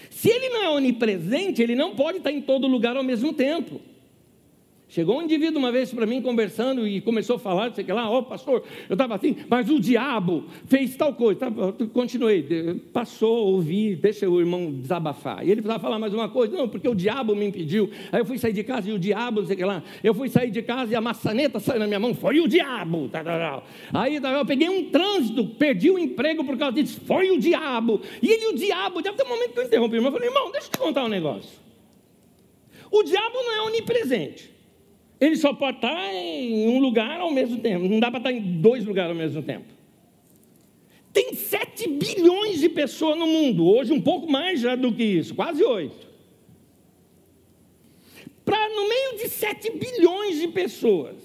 Se 0.10 0.30
ele 0.30 0.50
não 0.50 0.64
é 0.64 0.70
onipresente, 0.70 1.62
ele 1.62 1.76
não 1.76 1.96
pode 1.96 2.20
estar 2.20 2.32
em 2.32 2.42
todo 2.42 2.68
lugar 2.68 2.96
ao 2.96 3.04
mesmo 3.04 3.34
tempo. 3.34 3.82
Chegou 4.92 5.20
um 5.20 5.22
indivíduo 5.22 5.58
uma 5.58 5.72
vez 5.72 5.94
para 5.94 6.06
mim 6.06 6.22
conversando 6.22 6.86
e 6.86 7.00
começou 7.00 7.38
a 7.38 7.40
falar, 7.40 7.74
sei 7.74 7.82
que 7.82 7.94
lá, 7.94 8.12
ó 8.12 8.18
oh, 8.18 8.24
pastor, 8.24 8.62
eu 8.90 8.94
estava 8.94 9.16
assim, 9.16 9.38
mas 9.48 9.70
o 9.70 9.80
diabo 9.80 10.44
fez 10.66 10.98
tal 10.98 11.14
coisa. 11.14 11.50
Continuei, 11.94 12.76
passou, 12.92 13.54
ouvi, 13.54 13.96
deixa 13.96 14.30
o 14.30 14.38
irmão 14.38 14.70
desabafar. 14.70 15.46
E 15.46 15.52
ele 15.52 15.62
precisava 15.62 15.80
falar 15.80 15.98
mais 15.98 16.14
uma 16.14 16.28
coisa, 16.28 16.58
não, 16.58 16.68
porque 16.68 16.90
o 16.90 16.94
diabo 16.94 17.34
me 17.34 17.46
impediu. 17.46 17.90
Aí 18.12 18.20
eu 18.20 18.26
fui 18.26 18.38
sair 18.38 18.52
de 18.52 18.66
casa 18.66 18.90
e 18.90 18.92
o 18.92 19.00
diabo, 19.00 19.40
não 19.40 19.48
sei 19.48 19.56
que 19.56 19.64
lá. 19.64 19.82
Eu 20.04 20.14
fui 20.14 20.28
sair 20.28 20.52
de 20.52 20.62
casa 20.62 20.92
e 20.92 20.96
a 20.98 21.00
maçaneta 21.00 21.58
saiu 21.62 21.80
na 21.80 21.88
minha 21.88 22.00
mão, 22.00 22.14
foi 22.14 22.42
o 22.42 22.48
diabo. 22.50 23.08
Tá. 23.08 23.24
Aí 23.94 24.18
eu 24.18 24.46
peguei 24.46 24.68
um 24.68 24.90
trânsito, 24.90 25.46
perdi 25.46 25.90
o 25.90 25.98
emprego 25.98 26.44
por 26.44 26.58
causa 26.58 26.74
disso, 26.74 27.00
foi 27.06 27.32
o 27.32 27.40
diabo. 27.40 28.02
E 28.22 28.30
ele, 28.30 28.48
o 28.48 28.54
diabo, 28.56 29.02
deve 29.02 29.16
ter 29.16 29.24
um 29.24 29.30
momento 29.30 29.54
que 29.54 29.60
eu 29.60 29.64
interrompi, 29.64 29.96
mas 29.96 30.06
eu 30.08 30.12
falei, 30.12 30.28
irmão, 30.28 30.52
deixa 30.52 30.68
eu 30.68 30.72
te 30.72 30.78
contar 30.78 31.06
um 31.06 31.08
negócio. 31.08 31.62
O 32.92 33.04
diabo 33.04 33.36
não 33.36 33.54
é 33.54 33.62
onipresente. 33.68 34.52
Ele 35.22 35.36
só 35.36 35.54
pode 35.54 35.78
estar 35.78 36.14
em 36.16 36.68
um 36.68 36.80
lugar 36.80 37.22
ao 37.22 37.30
mesmo 37.30 37.60
tempo. 37.60 37.88
Não 37.88 38.00
dá 38.00 38.10
para 38.10 38.18
estar 38.18 38.32
em 38.32 38.42
dois 38.60 38.84
lugares 38.84 39.12
ao 39.12 39.16
mesmo 39.16 39.44
tempo. 39.44 39.66
Tem 41.14 41.36
7 41.36 41.88
bilhões 41.90 42.60
de 42.60 42.70
pessoas 42.70 43.20
no 43.20 43.28
mundo, 43.28 43.68
hoje 43.68 43.94
um 43.94 44.02
pouco 44.02 44.32
mais 44.32 44.62
já 44.62 44.76
do 44.76 44.92
que 44.92 45.04
isso, 45.04 45.36
quase 45.36 45.64
8. 45.64 46.10
Para 48.44 48.70
no 48.70 48.90
meio 48.90 49.18
de 49.18 49.30
7 49.30 49.72
bilhões 49.72 50.40
de 50.40 50.48
pessoas, 50.48 51.18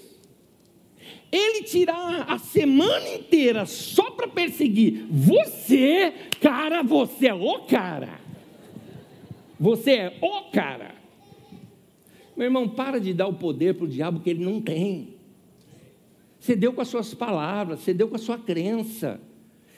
ele 1.31 1.63
tirar 1.63 2.25
a 2.29 2.37
semana 2.37 3.09
inteira 3.15 3.65
só 3.65 4.11
para 4.11 4.27
perseguir 4.27 5.07
você, 5.09 6.13
cara, 6.39 6.83
você 6.83 7.27
é 7.27 7.33
o 7.33 7.59
cara. 7.61 8.19
Você 9.59 9.91
é 9.93 10.17
o 10.21 10.51
cara. 10.51 10.96
Meu 12.37 12.45
irmão, 12.45 12.69
para 12.69 12.99
de 13.01 13.15
dar 13.15 13.27
o 13.27 13.33
poder 13.33 13.73
para 13.73 13.85
o 13.85 13.89
diabo 13.89 14.19
que 14.19 14.29
ele 14.29 14.45
não 14.45 14.61
tem. 14.61 15.15
Você 16.39 16.55
deu 16.55 16.71
com 16.71 16.81
as 16.81 16.87
suas 16.87 17.13
palavras, 17.15 17.79
você 17.79 17.95
deu 17.95 18.07
com 18.07 18.15
a 18.15 18.19
sua 18.19 18.37
crença. 18.37 19.19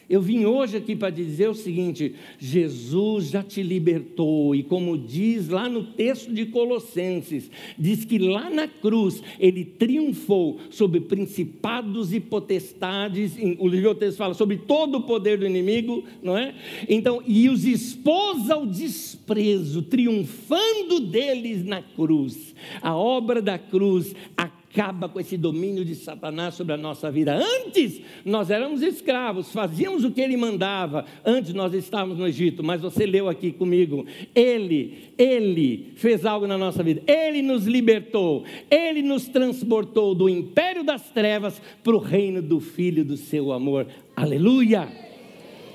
Eu 0.10 0.22
vim 0.22 0.44
hoje 0.44 0.76
aqui 0.76 0.96
para 0.96 1.12
dizer 1.12 1.50
o 1.50 1.54
seguinte: 1.54 2.16
Jesus 2.40 3.30
já 3.30 3.44
te 3.44 3.62
libertou, 3.62 4.56
e 4.56 4.64
como 4.64 4.98
diz 4.98 5.50
lá 5.50 5.70
no 5.70 5.84
texto 5.84 6.34
de 6.34 6.48
Colossenses, 6.48 7.52
diz 7.78 8.04
que 8.04 8.18
lá 8.18 8.50
na 8.50 8.68
cruz 8.68 9.22
ele 9.40 9.64
triunfou 9.64 10.60
sobre 10.72 11.00
principados 11.02 12.12
e 12.12 12.20
potestades, 12.20 13.38
o 13.60 13.68
livro 13.68 13.94
texto 13.94 14.18
fala 14.18 14.34
sobre 14.34 14.58
todo 14.58 14.98
o 14.98 15.04
poder 15.04 15.38
do 15.38 15.46
inimigo, 15.46 16.04
não 16.24 16.38
é? 16.38 16.56
Então, 16.88 17.22
e 17.28 17.48
os 17.48 17.66
expôs 17.66 18.50
ao 18.50 18.66
desprezo, 18.66 19.84
triunfando 19.84 21.00
deles 21.00 21.64
na 21.64 21.82
cruz. 21.82 22.56
A 22.82 22.96
obra 22.96 23.42
da 23.42 23.60
cruz, 23.60 24.16
a 24.36 24.48
acaba 24.72 25.10
com 25.10 25.20
esse 25.20 25.36
domínio 25.36 25.84
de 25.84 25.96
Satanás 25.96 26.54
sobre 26.54 26.74
a 26.74 26.78
nossa 26.78 27.12
vida. 27.12 27.36
Antes 27.36 28.00
nós 28.24 28.52
éramos 28.52 28.84
escravos, 28.84 29.52
fazíamos 29.52 30.04
o 30.04 30.12
que 30.12 30.22
ele 30.22 30.38
mandava. 30.38 31.06
Antes 31.26 31.54
nós 31.54 31.74
estávamos 31.74 32.20
no 32.20 32.28
Egito, 32.28 32.64
mas 32.64 32.80
você 32.80 33.06
leu 33.06 33.28
aqui 33.28 33.52
comigo. 33.52 34.06
Ele, 34.36 35.12
ele 35.18 35.92
fez 35.96 36.24
algo 36.26 36.46
na 36.46 36.58
nossa 36.58 36.84
vida. 36.84 37.02
Ele 37.08 37.42
nos 37.42 37.66
libertou. 37.66 38.44
Ele 38.70 39.02
nos 39.02 39.28
transportou 39.28 40.14
do 40.14 40.30
império 40.30 40.84
das 40.84 41.10
trevas 41.10 41.60
para 41.84 41.96
o 41.96 42.00
reino 42.00 42.42
do 42.42 42.60
Filho 42.60 43.04
do 43.04 43.18
seu 43.18 43.52
amor. 43.52 43.88
Aleluia! 44.16 44.88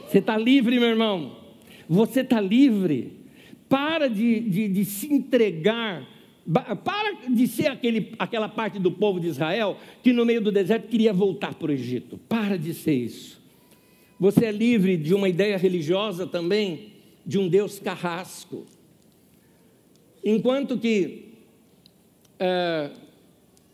Você 0.07 0.18
está 0.18 0.37
livre, 0.37 0.78
meu 0.78 0.90
irmão. 0.90 1.37
Você 1.88 2.20
está 2.20 2.40
livre. 2.40 3.24
Para 3.68 4.09
de, 4.09 4.38
de, 4.40 4.68
de 4.68 4.85
se 4.85 5.12
entregar 5.12 6.13
para 6.85 7.28
de 7.28 7.46
ser 7.48 7.68
aquele, 7.68 8.12
aquela 8.18 8.48
parte 8.48 8.78
do 8.78 8.92
povo 8.92 9.18
de 9.18 9.28
Israel 9.28 9.78
que 10.02 10.12
no 10.12 10.26
meio 10.26 10.42
do 10.42 10.52
deserto 10.52 10.88
queria 10.88 11.12
voltar 11.12 11.54
para 11.54 11.68
o 11.68 11.72
Egito. 11.72 12.18
Para 12.28 12.59
de 12.59 12.74
ser 12.74 12.94
isso. 12.94 13.42
Você 14.20 14.46
é 14.46 14.52
livre 14.52 14.96
de 14.96 15.14
uma 15.14 15.28
ideia 15.28 15.57
religiosa 15.57 16.26
também, 16.26 16.92
de 17.24 17.38
um 17.38 17.48
Deus 17.48 17.78
carrasco. 17.78 18.66
Enquanto 20.22 20.78
que 20.78 21.33
é, 22.38 22.90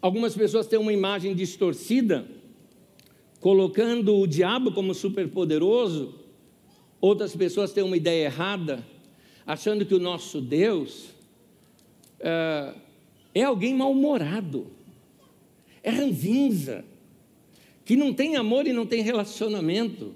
algumas 0.00 0.34
pessoas 0.34 0.66
têm 0.66 0.78
uma 0.78 0.92
imagem 0.92 1.34
distorcida, 1.34 2.24
colocando 3.40 4.16
o 4.16 4.26
diabo 4.26 4.72
como 4.72 4.94
superpoderoso, 4.94 6.14
outras 7.00 7.34
pessoas 7.34 7.72
têm 7.72 7.82
uma 7.82 7.96
ideia 7.96 8.26
errada, 8.26 8.86
achando 9.46 9.84
que 9.84 9.94
o 9.94 9.98
nosso 9.98 10.40
Deus 10.40 11.09
é, 12.20 12.74
é 13.34 13.42
alguém 13.42 13.74
mal-humorado, 13.74 14.66
é 15.82 15.90
ranzinza, 15.90 16.84
que 17.84 17.96
não 17.96 18.12
tem 18.12 18.36
amor 18.36 18.66
e 18.66 18.72
não 18.72 18.86
tem 18.86 19.02
relacionamento. 19.02 20.14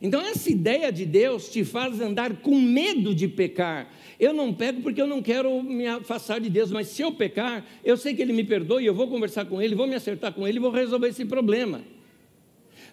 Então, 0.00 0.20
essa 0.20 0.50
ideia 0.50 0.92
de 0.92 1.06
Deus 1.06 1.48
te 1.48 1.64
faz 1.64 2.00
andar 2.00 2.36
com 2.36 2.60
medo 2.60 3.14
de 3.14 3.26
pecar. 3.26 3.90
Eu 4.20 4.32
não 4.32 4.52
pego 4.52 4.82
porque 4.82 5.00
eu 5.00 5.06
não 5.06 5.22
quero 5.22 5.62
me 5.62 5.86
afastar 5.86 6.38
de 6.38 6.50
Deus, 6.50 6.70
mas 6.70 6.88
se 6.88 7.02
eu 7.02 7.12
pecar, 7.12 7.64
eu 7.82 7.96
sei 7.96 8.14
que 8.14 8.20
Ele 8.20 8.32
me 8.32 8.44
perdoa 8.44 8.82
e 8.82 8.86
eu 8.86 8.94
vou 8.94 9.08
conversar 9.08 9.46
com 9.46 9.60
Ele, 9.60 9.74
vou 9.74 9.86
me 9.86 9.94
acertar 9.94 10.32
com 10.32 10.46
Ele 10.46 10.60
vou 10.60 10.70
resolver 10.70 11.08
esse 11.08 11.24
problema. 11.24 11.82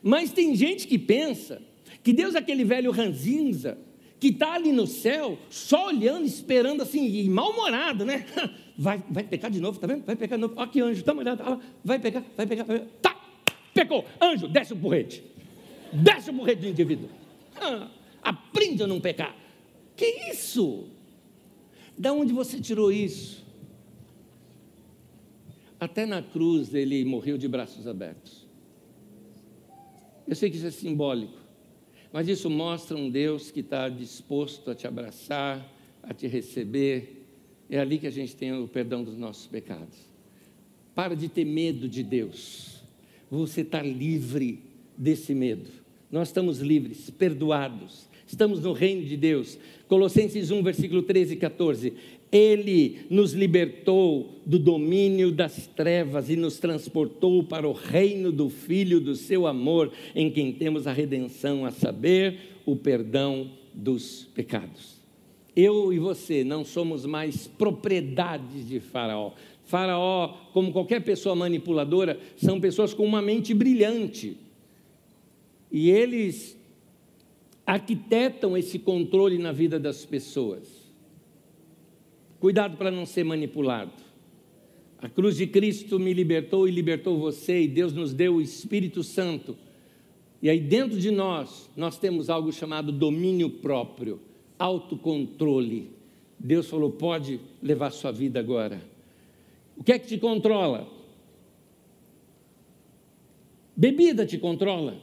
Mas 0.02 0.32
tem 0.32 0.56
gente 0.56 0.88
que 0.88 0.98
pensa 0.98 1.62
que 2.04 2.14
Deus 2.14 2.36
é 2.36 2.40
aquele 2.40 2.64
velho 2.64 2.92
ranzinza, 2.92 3.78
que 4.24 4.30
está 4.30 4.54
ali 4.54 4.72
no 4.72 4.88
céu, 4.88 5.38
só 5.50 5.88
olhando, 5.88 6.26
esperando 6.26 6.82
assim, 6.82 7.30
mal-humorado, 7.30 8.06
né? 8.06 8.26
Vai, 8.76 9.04
vai 9.08 9.24
pecar 9.24 9.52
de 9.52 9.60
novo, 9.60 9.78
tá 9.78 9.86
vendo? 9.86 10.04
Vai 10.04 10.16
pecar 10.16 10.36
de 10.36 10.42
novo. 10.42 10.56
Olha 10.58 10.68
que 10.68 10.82
anjo, 10.82 11.04
uma 11.06 11.22
olhada. 11.22 11.60
Vai 11.86 12.00
pecar, 12.00 12.24
vai 12.36 12.48
pecar, 12.48 12.66
vai 12.66 12.80
pecar. 12.80 12.92
Tá, 13.00 13.22
pecou. 13.72 14.04
Anjo, 14.20 14.48
desce 14.48 14.74
o 14.74 14.76
porrete. 14.76 15.24
Desce 15.92 16.32
o 16.32 16.34
porrete 16.34 16.62
do 16.62 16.70
indivíduo. 16.70 17.08
Ah, 17.56 17.88
aprende 18.24 18.82
a 18.82 18.88
não 18.88 19.00
pecar. 19.00 19.36
Que 19.96 20.32
isso? 20.32 20.88
Da 21.96 22.12
onde 22.14 22.34
você 22.34 22.60
tirou 22.60 22.92
isso? 22.92 23.46
Até 25.80 26.08
na 26.08 26.24
cruz 26.24 26.74
ele 26.74 27.06
morreu 27.06 27.38
de 27.38 27.48
braços 27.48 27.86
abertos. 27.86 28.48
Eu 30.28 30.36
sei 30.36 30.50
que 30.50 30.58
isso 30.58 30.66
é 30.66 30.72
simbólico. 30.72 31.43
Mas 32.14 32.28
isso 32.28 32.48
mostra 32.48 32.96
um 32.96 33.10
Deus 33.10 33.50
que 33.50 33.62
está 33.62 33.90
disposto 33.90 34.70
a 34.70 34.76
te 34.76 34.86
abraçar, 34.86 35.68
a 36.04 36.14
te 36.14 36.28
receber. 36.28 37.26
É 37.68 37.80
ali 37.80 37.98
que 37.98 38.06
a 38.06 38.12
gente 38.12 38.36
tem 38.36 38.54
o 38.54 38.68
perdão 38.68 39.04
dos 39.04 39.18
nossos 39.18 39.48
pecados. 39.48 39.98
Para 40.94 41.16
de 41.16 41.28
ter 41.28 41.44
medo 41.44 41.90
de 41.90 42.04
Deus. 42.04 42.84
Você 43.32 43.62
está 43.62 43.82
livre 43.82 44.60
desse 44.96 45.34
medo. 45.34 45.72
Nós 46.12 46.28
estamos 46.28 46.60
livres, 46.60 47.10
perdoados. 47.10 48.08
Estamos 48.28 48.62
no 48.62 48.74
reino 48.74 49.04
de 49.08 49.18
Deus. 49.18 49.58
Colossenses 49.88 50.52
1, 50.52 50.62
versículo 50.62 51.02
13 51.02 51.34
e 51.34 51.38
14. 51.38 51.94
Ele 52.34 53.06
nos 53.12 53.34
libertou 53.34 54.42
do 54.44 54.58
domínio 54.58 55.32
das 55.32 55.68
trevas 55.68 56.32
e 56.32 56.36
nos 56.36 56.58
transportou 56.58 57.44
para 57.44 57.70
o 57.70 57.74
reino 57.74 58.32
do 58.32 58.50
Filho 58.50 59.00
do 59.00 59.16
seu 59.16 59.46
amor, 59.46 59.92
em 60.16 60.32
quem 60.32 60.52
temos 60.52 60.88
a 60.88 60.92
redenção, 60.92 61.64
a 61.64 61.70
saber, 61.70 62.40
o 62.66 62.76
perdão 62.76 63.52
dos 63.72 64.28
pecados. 64.34 65.00
Eu 65.56 65.94
e 65.94 66.00
você 66.00 66.44
não 66.44 66.66
somos 66.66 67.06
mais 67.06 67.46
propriedades 67.46 68.68
de 68.68 68.80
Faraó. 68.80 69.34
Faraó, 69.66 70.30
como 70.54 70.72
qualquer 70.72 71.04
pessoa 71.04 71.36
manipuladora, 71.36 72.20
são 72.36 72.60
pessoas 72.60 72.96
com 72.96 73.06
uma 73.06 73.22
mente 73.22 73.54
brilhante. 73.54 74.38
E 75.72 75.92
eles 75.92 76.58
arquitetam 77.64 78.58
esse 78.58 78.80
controle 78.80 79.38
na 79.38 79.52
vida 79.52 79.80
das 79.80 80.04
pessoas. 80.04 80.83
Cuidado 82.44 82.76
para 82.76 82.92
não 82.92 83.06
ser 83.06 83.24
manipulado. 83.24 83.94
A 84.98 85.08
cruz 85.08 85.38
de 85.38 85.48
Cristo 85.48 85.98
me 85.98 86.14
libertou 86.14 86.68
e 86.68 86.72
libertou 86.72 87.18
você, 87.18 87.62
e 87.62 87.70
Deus 87.70 87.94
nos 87.94 88.14
deu 88.14 88.36
o 88.36 88.42
Espírito 88.42 89.02
Santo. 89.02 89.56
E 90.42 90.50
aí 90.50 90.60
dentro 90.60 91.00
de 91.00 91.10
nós, 91.10 91.70
nós 91.74 91.98
temos 91.98 92.30
algo 92.30 92.52
chamado 92.52 92.92
domínio 92.92 93.50
próprio, 93.50 94.20
autocontrole. 94.60 95.92
Deus 96.38 96.68
falou: 96.68 96.92
pode 96.92 97.40
levar 97.62 97.92
sua 97.92 98.12
vida 98.12 98.42
agora. 98.42 98.82
O 99.78 99.82
que 99.82 99.94
é 99.94 99.98
que 99.98 100.08
te 100.08 100.18
controla? 100.18 100.86
Bebida 103.74 104.26
te 104.26 104.38
controla. 104.38 104.98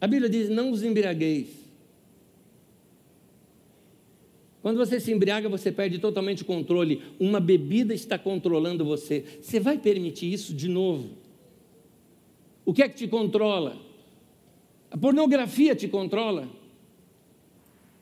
A 0.00 0.06
Bíblia 0.06 0.30
diz: 0.30 0.48
não 0.48 0.70
os 0.70 0.82
embriagueis. 0.82 1.57
Quando 4.68 4.76
você 4.76 5.00
se 5.00 5.10
embriaga, 5.10 5.48
você 5.48 5.72
perde 5.72 5.98
totalmente 5.98 6.42
o 6.42 6.44
controle. 6.44 7.00
Uma 7.18 7.40
bebida 7.40 7.94
está 7.94 8.18
controlando 8.18 8.84
você. 8.84 9.24
Você 9.40 9.58
vai 9.58 9.78
permitir 9.78 10.30
isso 10.30 10.52
de 10.52 10.68
novo? 10.68 11.08
O 12.66 12.74
que 12.74 12.82
é 12.82 12.88
que 12.90 12.94
te 12.94 13.08
controla? 13.08 13.78
A 14.90 14.98
pornografia 14.98 15.74
te 15.74 15.88
controla? 15.88 16.50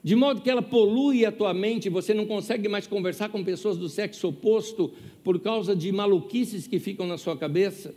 de 0.03 0.17
modo 0.17 0.41
que 0.41 0.51
ela 0.51 0.63
polui 0.63 1.25
a 1.25 1.31
tua 1.31 1.55
mente, 1.55 1.89
você 1.89 2.13
não 2.13 2.27
consegue 2.27 2.69
mais 2.69 2.87
conversar 2.87 3.29
com 3.29 3.45
pessoas 3.45 3.77
do 3.77 3.89
sexo 3.89 4.27
oposto 4.27 4.93
por 5.23 5.39
causa 5.39 5.75
de 5.75 5.93
maluquices 5.93 6.67
que 6.67 6.81
ficam 6.81 7.07
na 7.07 7.17
sua 7.17 7.37
cabeça. 7.37 7.95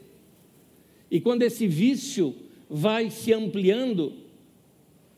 E 1.10 1.20
quando 1.20 1.42
esse 1.42 1.66
vício 1.66 2.36
vai 2.70 3.10
se 3.10 3.34
ampliando, 3.34 4.14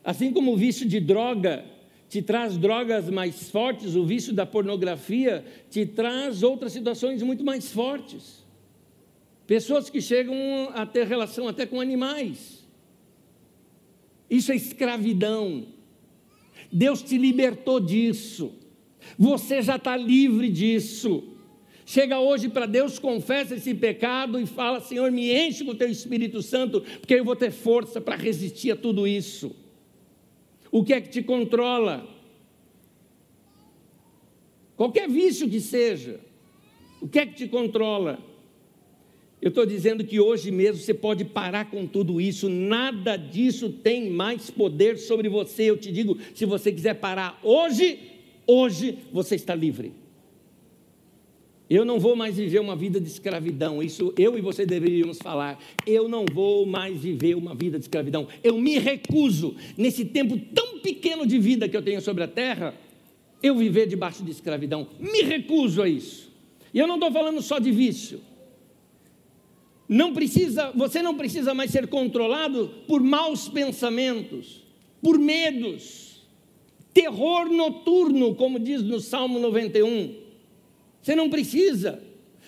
assim 0.02 0.32
como 0.32 0.54
o 0.54 0.56
vício 0.56 0.88
de 0.88 1.00
droga 1.00 1.70
te 2.12 2.20
traz 2.20 2.58
drogas 2.58 3.08
mais 3.08 3.48
fortes, 3.48 3.94
o 3.94 4.04
vício 4.04 4.34
da 4.34 4.44
pornografia 4.44 5.42
te 5.70 5.86
traz 5.86 6.42
outras 6.42 6.70
situações 6.70 7.22
muito 7.22 7.42
mais 7.42 7.72
fortes. 7.72 8.44
Pessoas 9.46 9.88
que 9.88 9.98
chegam 9.98 10.36
a 10.74 10.84
ter 10.84 11.06
relação 11.06 11.48
até 11.48 11.64
com 11.64 11.80
animais. 11.80 12.68
Isso 14.28 14.52
é 14.52 14.56
escravidão. 14.56 15.68
Deus 16.70 17.00
te 17.00 17.16
libertou 17.16 17.80
disso. 17.80 18.52
Você 19.18 19.62
já 19.62 19.76
está 19.76 19.96
livre 19.96 20.50
disso. 20.50 21.24
Chega 21.86 22.20
hoje 22.20 22.50
para 22.50 22.66
Deus, 22.66 22.98
confessa 22.98 23.54
esse 23.54 23.72
pecado 23.72 24.38
e 24.38 24.44
fala: 24.44 24.82
Senhor, 24.82 25.10
me 25.10 25.32
enche 25.32 25.64
com 25.64 25.70
o 25.70 25.74
teu 25.74 25.88
Espírito 25.88 26.42
Santo, 26.42 26.82
porque 26.82 27.14
eu 27.14 27.24
vou 27.24 27.34
ter 27.34 27.50
força 27.50 28.02
para 28.02 28.16
resistir 28.16 28.70
a 28.70 28.76
tudo 28.76 29.06
isso. 29.06 29.61
O 30.72 30.82
que 30.82 30.94
é 30.94 31.00
que 31.02 31.10
te 31.10 31.22
controla? 31.22 32.08
Qualquer 34.74 35.06
vício 35.08 35.48
que 35.48 35.60
seja, 35.60 36.18
o 36.98 37.06
que 37.06 37.18
é 37.18 37.26
que 37.26 37.34
te 37.34 37.46
controla? 37.46 38.18
Eu 39.40 39.50
estou 39.50 39.66
dizendo 39.66 40.02
que 40.02 40.18
hoje 40.18 40.50
mesmo 40.50 40.80
você 40.80 40.94
pode 40.94 41.26
parar 41.26 41.70
com 41.70 41.86
tudo 41.86 42.20
isso, 42.20 42.48
nada 42.48 43.16
disso 43.16 43.68
tem 43.68 44.08
mais 44.08 44.50
poder 44.50 44.96
sobre 44.96 45.28
você. 45.28 45.64
Eu 45.64 45.76
te 45.76 45.92
digo, 45.92 46.16
se 46.34 46.46
você 46.46 46.72
quiser 46.72 46.94
parar 46.94 47.38
hoje, 47.42 47.98
hoje 48.46 48.98
você 49.12 49.34
está 49.34 49.54
livre. 49.54 49.92
Eu 51.74 51.86
não 51.86 51.98
vou 51.98 52.14
mais 52.14 52.36
viver 52.36 52.60
uma 52.60 52.76
vida 52.76 53.00
de 53.00 53.08
escravidão. 53.08 53.82
Isso 53.82 54.12
eu 54.18 54.36
e 54.36 54.42
você 54.42 54.66
deveríamos 54.66 55.16
falar. 55.16 55.58
Eu 55.86 56.06
não 56.06 56.26
vou 56.30 56.66
mais 56.66 57.00
viver 57.00 57.34
uma 57.34 57.54
vida 57.54 57.78
de 57.78 57.86
escravidão. 57.86 58.28
Eu 58.44 58.58
me 58.58 58.78
recuso, 58.78 59.56
nesse 59.74 60.04
tempo 60.04 60.38
tão 60.54 60.80
pequeno 60.80 61.26
de 61.26 61.38
vida 61.38 61.66
que 61.66 61.74
eu 61.74 61.80
tenho 61.80 62.02
sobre 62.02 62.24
a 62.24 62.28
terra, 62.28 62.74
eu 63.42 63.56
viver 63.56 63.86
debaixo 63.86 64.22
de 64.22 64.30
escravidão. 64.30 64.86
Me 65.00 65.22
recuso 65.22 65.80
a 65.80 65.88
isso. 65.88 66.30
E 66.74 66.78
eu 66.78 66.86
não 66.86 66.96
estou 66.96 67.10
falando 67.10 67.40
só 67.40 67.58
de 67.58 67.72
vício. 67.72 68.20
Não 69.88 70.12
precisa, 70.12 70.72
você 70.74 71.00
não 71.00 71.16
precisa 71.16 71.54
mais 71.54 71.70
ser 71.70 71.86
controlado 71.86 72.68
por 72.86 73.02
maus 73.02 73.48
pensamentos, 73.48 74.62
por 75.00 75.18
medos, 75.18 76.20
terror 76.92 77.50
noturno, 77.50 78.34
como 78.34 78.58
diz 78.58 78.82
no 78.82 79.00
Salmo 79.00 79.38
91. 79.38 80.21
Você 81.02 81.16
não 81.16 81.28
precisa. 81.28 82.02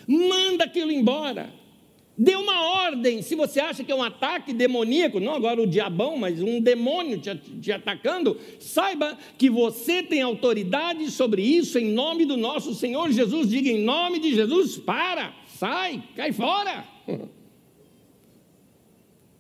Manda 0.07 0.65
aquilo 0.65 0.93
embora. 0.93 1.53
Dê 2.17 2.37
uma 2.37 2.85
ordem. 2.85 3.23
Se 3.23 3.35
você 3.35 3.59
acha 3.59 3.83
que 3.83 3.91
é 3.91 3.95
um 3.95 4.03
ataque 4.03 4.53
demoníaco, 4.53 5.19
não 5.19 5.35
agora 5.35 5.61
o 5.61 5.67
diabão, 5.67 6.17
mas 6.17 6.41
um 6.41 6.61
demônio 6.61 7.19
te, 7.19 7.35
te, 7.61 7.73
atacando, 7.73 8.39
saiba 8.61 9.19
que 9.37 9.51
você 9.51 10.01
tem 10.01 10.23
autoridade 10.23 11.11
sobre 11.11 11.43
isso 11.43 11.77
em 11.77 11.93
nome 11.93 12.25
do 12.25 12.37
nosso 12.37 12.73
Senhor 12.73 13.11
Jesus. 13.11 13.51
Diga 13.51 13.69
em 13.69 13.83
nome 13.83 14.21
de 14.21 14.33
Jesus: 14.33 14.79
para, 14.79 15.35
sai, 15.49 16.03
cai 16.15 16.33
fora. 16.33 16.85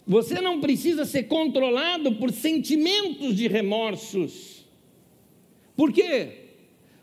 Você 0.06 0.38
não 0.38 0.60
precisa 0.60 1.06
ser 1.06 1.22
controlado 1.22 2.12
por 2.16 2.30
sentimentos 2.30 3.34
de 3.34 3.48
remorsos. 3.48 4.66
Por 5.74 5.90
quê? 5.90 6.43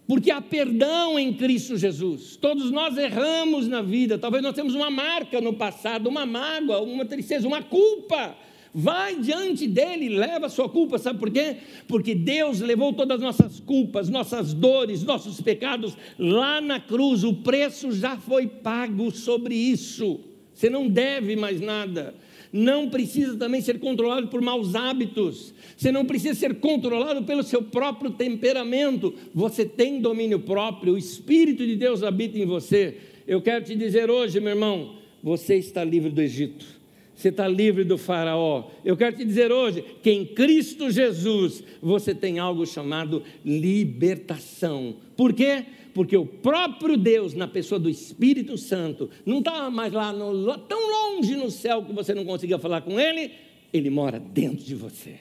Porque 0.07 0.31
há 0.31 0.41
perdão 0.41 1.17
em 1.17 1.33
Cristo 1.33 1.77
Jesus. 1.77 2.35
Todos 2.35 2.71
nós 2.71 2.97
erramos 2.97 3.67
na 3.67 3.81
vida, 3.81 4.17
talvez 4.17 4.43
nós 4.43 4.55
temos 4.55 4.75
uma 4.75 4.89
marca 4.89 5.39
no 5.39 5.53
passado, 5.53 6.07
uma 6.07 6.25
mágoa, 6.25 6.81
uma 6.81 7.05
tristeza, 7.05 7.47
uma 7.47 7.61
culpa. 7.61 8.35
Vai 8.73 9.17
diante 9.17 9.67
dele, 9.67 10.07
leva 10.07 10.45
a 10.45 10.49
sua 10.49 10.69
culpa, 10.69 10.97
sabe 10.97 11.19
por 11.19 11.29
quê? 11.29 11.57
Porque 11.87 12.15
Deus 12.15 12.61
levou 12.61 12.93
todas 12.93 13.17
as 13.17 13.21
nossas 13.21 13.59
culpas, 13.59 14.07
nossas 14.07 14.53
dores, 14.53 15.03
nossos 15.03 15.41
pecados 15.41 15.97
lá 16.17 16.61
na 16.61 16.79
cruz, 16.79 17.25
o 17.25 17.33
preço 17.33 17.91
já 17.91 18.15
foi 18.15 18.47
pago 18.47 19.11
sobre 19.11 19.55
isso. 19.55 20.21
Você 20.53 20.69
não 20.69 20.87
deve 20.87 21.35
mais 21.35 21.59
nada 21.59 22.15
não 22.51 22.89
precisa 22.89 23.37
também 23.37 23.61
ser 23.61 23.79
controlado 23.79 24.27
por 24.27 24.41
maus 24.41 24.75
hábitos, 24.75 25.53
você 25.75 25.91
não 25.91 26.05
precisa 26.05 26.33
ser 26.33 26.55
controlado 26.55 27.23
pelo 27.23 27.43
seu 27.43 27.63
próprio 27.63 28.11
temperamento, 28.11 29.13
você 29.33 29.65
tem 29.65 30.01
domínio 30.01 30.39
próprio, 30.39 30.93
o 30.93 30.97
Espírito 30.97 31.65
de 31.65 31.75
Deus 31.75 32.03
habita 32.03 32.37
em 32.37 32.45
você. 32.45 32.97
Eu 33.27 33.41
quero 33.41 33.63
te 33.63 33.75
dizer 33.75 34.09
hoje, 34.09 34.39
meu 34.39 34.49
irmão, 34.49 34.95
você 35.23 35.55
está 35.55 35.83
livre 35.83 36.09
do 36.09 36.21
Egito. 36.21 36.81
Você 37.21 37.29
está 37.29 37.47
livre 37.47 37.83
do 37.83 37.99
Faraó. 37.99 38.71
Eu 38.83 38.97
quero 38.97 39.15
te 39.15 39.23
dizer 39.23 39.51
hoje 39.51 39.85
que 40.01 40.09
em 40.09 40.25
Cristo 40.25 40.89
Jesus 40.89 41.63
você 41.79 42.15
tem 42.15 42.39
algo 42.39 42.65
chamado 42.65 43.21
libertação. 43.45 44.95
Por 45.15 45.31
quê? 45.31 45.65
Porque 45.93 46.15
o 46.15 46.25
próprio 46.25 46.97
Deus, 46.97 47.33
na 47.33 47.47
pessoa 47.47 47.79
do 47.79 47.89
Espírito 47.89 48.57
Santo, 48.57 49.09
não 49.25 49.39
está 49.39 49.69
mais 49.69 49.91
lá, 49.91 50.11
no, 50.13 50.57
tão 50.59 50.79
longe 50.79 51.35
no 51.35 51.51
céu 51.51 51.83
que 51.83 51.93
você 51.93 52.13
não 52.13 52.25
consiga 52.25 52.57
falar 52.57 52.81
com 52.81 52.99
Ele, 52.99 53.31
Ele 53.73 53.89
mora 53.89 54.19
dentro 54.19 54.63
de 54.63 54.75
você. 54.75 55.15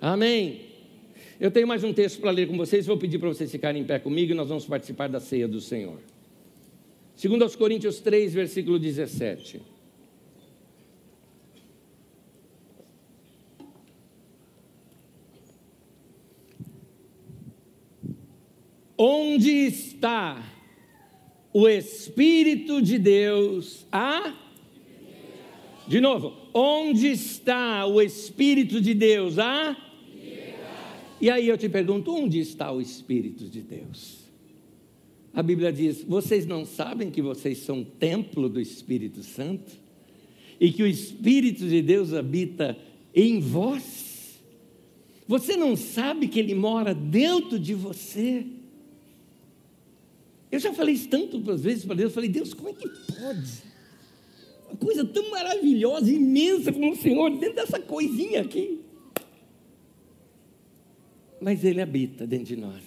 Amém. 0.00 0.60
Eu 1.38 1.50
tenho 1.50 1.66
mais 1.66 1.84
um 1.84 1.92
texto 1.92 2.20
para 2.20 2.30
ler 2.30 2.48
com 2.48 2.56
vocês, 2.56 2.86
vou 2.86 2.96
pedir 2.96 3.18
para 3.18 3.28
vocês 3.28 3.50
ficarem 3.50 3.82
em 3.82 3.84
pé 3.84 3.98
comigo 3.98 4.32
e 4.32 4.34
nós 4.34 4.48
vamos 4.48 4.64
participar 4.64 5.08
da 5.08 5.20
ceia 5.20 5.46
do 5.46 5.60
Senhor. 5.60 5.98
Segundo 7.14 7.42
aos 7.42 7.56
Coríntios 7.56 8.00
3, 8.00 8.32
versículo 8.32 8.78
17. 8.78 9.60
Onde 18.98 19.50
está 19.50 20.42
o 21.52 21.68
Espírito 21.68 22.80
de 22.80 22.98
Deus? 22.98 23.86
A 23.92 24.34
de 25.88 26.00
novo, 26.00 26.34
onde 26.52 27.06
está 27.06 27.86
o 27.86 28.02
Espírito 28.02 28.80
de 28.80 28.92
Deus? 28.92 29.38
A 29.38 29.76
e 31.20 31.30
aí 31.30 31.48
eu 31.48 31.56
te 31.56 31.68
pergunto, 31.68 32.14
onde 32.14 32.38
está 32.38 32.70
o 32.70 32.80
Espírito 32.80 33.44
de 33.48 33.62
Deus? 33.62 34.26
A 35.32 35.42
Bíblia 35.42 35.72
diz: 35.72 36.02
vocês 36.02 36.46
não 36.46 36.64
sabem 36.64 37.10
que 37.10 37.22
vocês 37.22 37.58
são 37.58 37.84
templo 37.84 38.48
do 38.48 38.60
Espírito 38.60 39.22
Santo? 39.22 39.72
E 40.58 40.70
que 40.72 40.82
o 40.82 40.86
Espírito 40.86 41.68
de 41.68 41.82
Deus 41.82 42.12
habita 42.12 42.76
em 43.14 43.40
vós? 43.40 44.40
Você 45.28 45.56
não 45.56 45.76
sabe 45.76 46.28
que 46.28 46.38
ele 46.38 46.54
mora 46.54 46.94
dentro 46.94 47.58
de 47.58 47.74
você? 47.74 48.46
Eu 50.50 50.58
já 50.58 50.72
falei 50.72 50.94
isso 50.94 51.08
tantas 51.08 51.62
vezes 51.62 51.84
para 51.84 51.96
Deus, 51.96 52.14
falei, 52.14 52.30
Deus, 52.30 52.54
como 52.54 52.68
é 52.68 52.72
que 52.72 52.88
pode? 52.88 53.62
Uma 54.68 54.76
coisa 54.76 55.04
tão 55.04 55.30
maravilhosa, 55.30 56.10
imensa 56.10 56.72
como 56.72 56.92
o 56.92 56.96
Senhor, 56.96 57.30
dentro 57.38 57.56
dessa 57.56 57.80
coisinha 57.80 58.42
aqui. 58.42 58.80
Mas 61.40 61.64
Ele 61.64 61.80
habita 61.80 62.26
dentro 62.26 62.46
de 62.46 62.56
nós. 62.56 62.82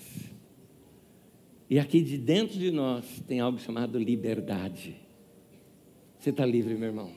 E 1.70 1.78
aqui 1.78 2.02
de 2.02 2.18
dentro 2.18 2.58
de 2.58 2.72
nós 2.72 3.06
tem 3.28 3.40
algo 3.40 3.60
chamado 3.60 4.00
liberdade. 4.00 4.96
Você 6.18 6.32
está 6.32 6.46
livre, 6.46 6.76
meu 6.76 6.88
irmão. 6.88 7.12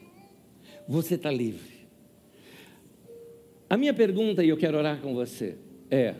Você 0.87 1.15
está 1.15 1.31
livre. 1.31 1.73
A 3.69 3.77
minha 3.77 3.95
pergunta, 3.95 4.45
e 4.45 4.51
eu 4.51 4.57
quero 4.57 4.77
orar 4.77 5.01
com 5.01 5.15
você, 5.15 5.57
é: 5.91 6.15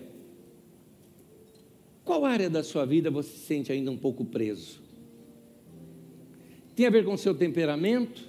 qual 2.05 2.25
área 2.25 2.51
da 2.51 2.63
sua 2.63 2.85
vida 2.85 3.11
você 3.11 3.31
se 3.31 3.47
sente 3.47 3.73
ainda 3.73 3.91
um 3.91 3.97
pouco 3.97 4.25
preso? 4.25 4.81
Tem 6.75 6.87
a 6.87 6.91
ver 6.91 7.05
com 7.05 7.17
seu 7.17 7.35
temperamento? 7.35 8.29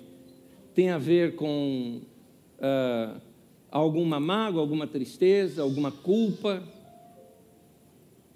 Tem 0.76 0.90
a 0.90 0.98
ver 0.98 1.36
com 1.36 2.02
uh, 2.60 3.22
alguma 3.72 4.20
mágoa, 4.20 4.62
alguma 4.62 4.86
tristeza, 4.86 5.62
alguma 5.62 5.92
culpa? 5.92 6.64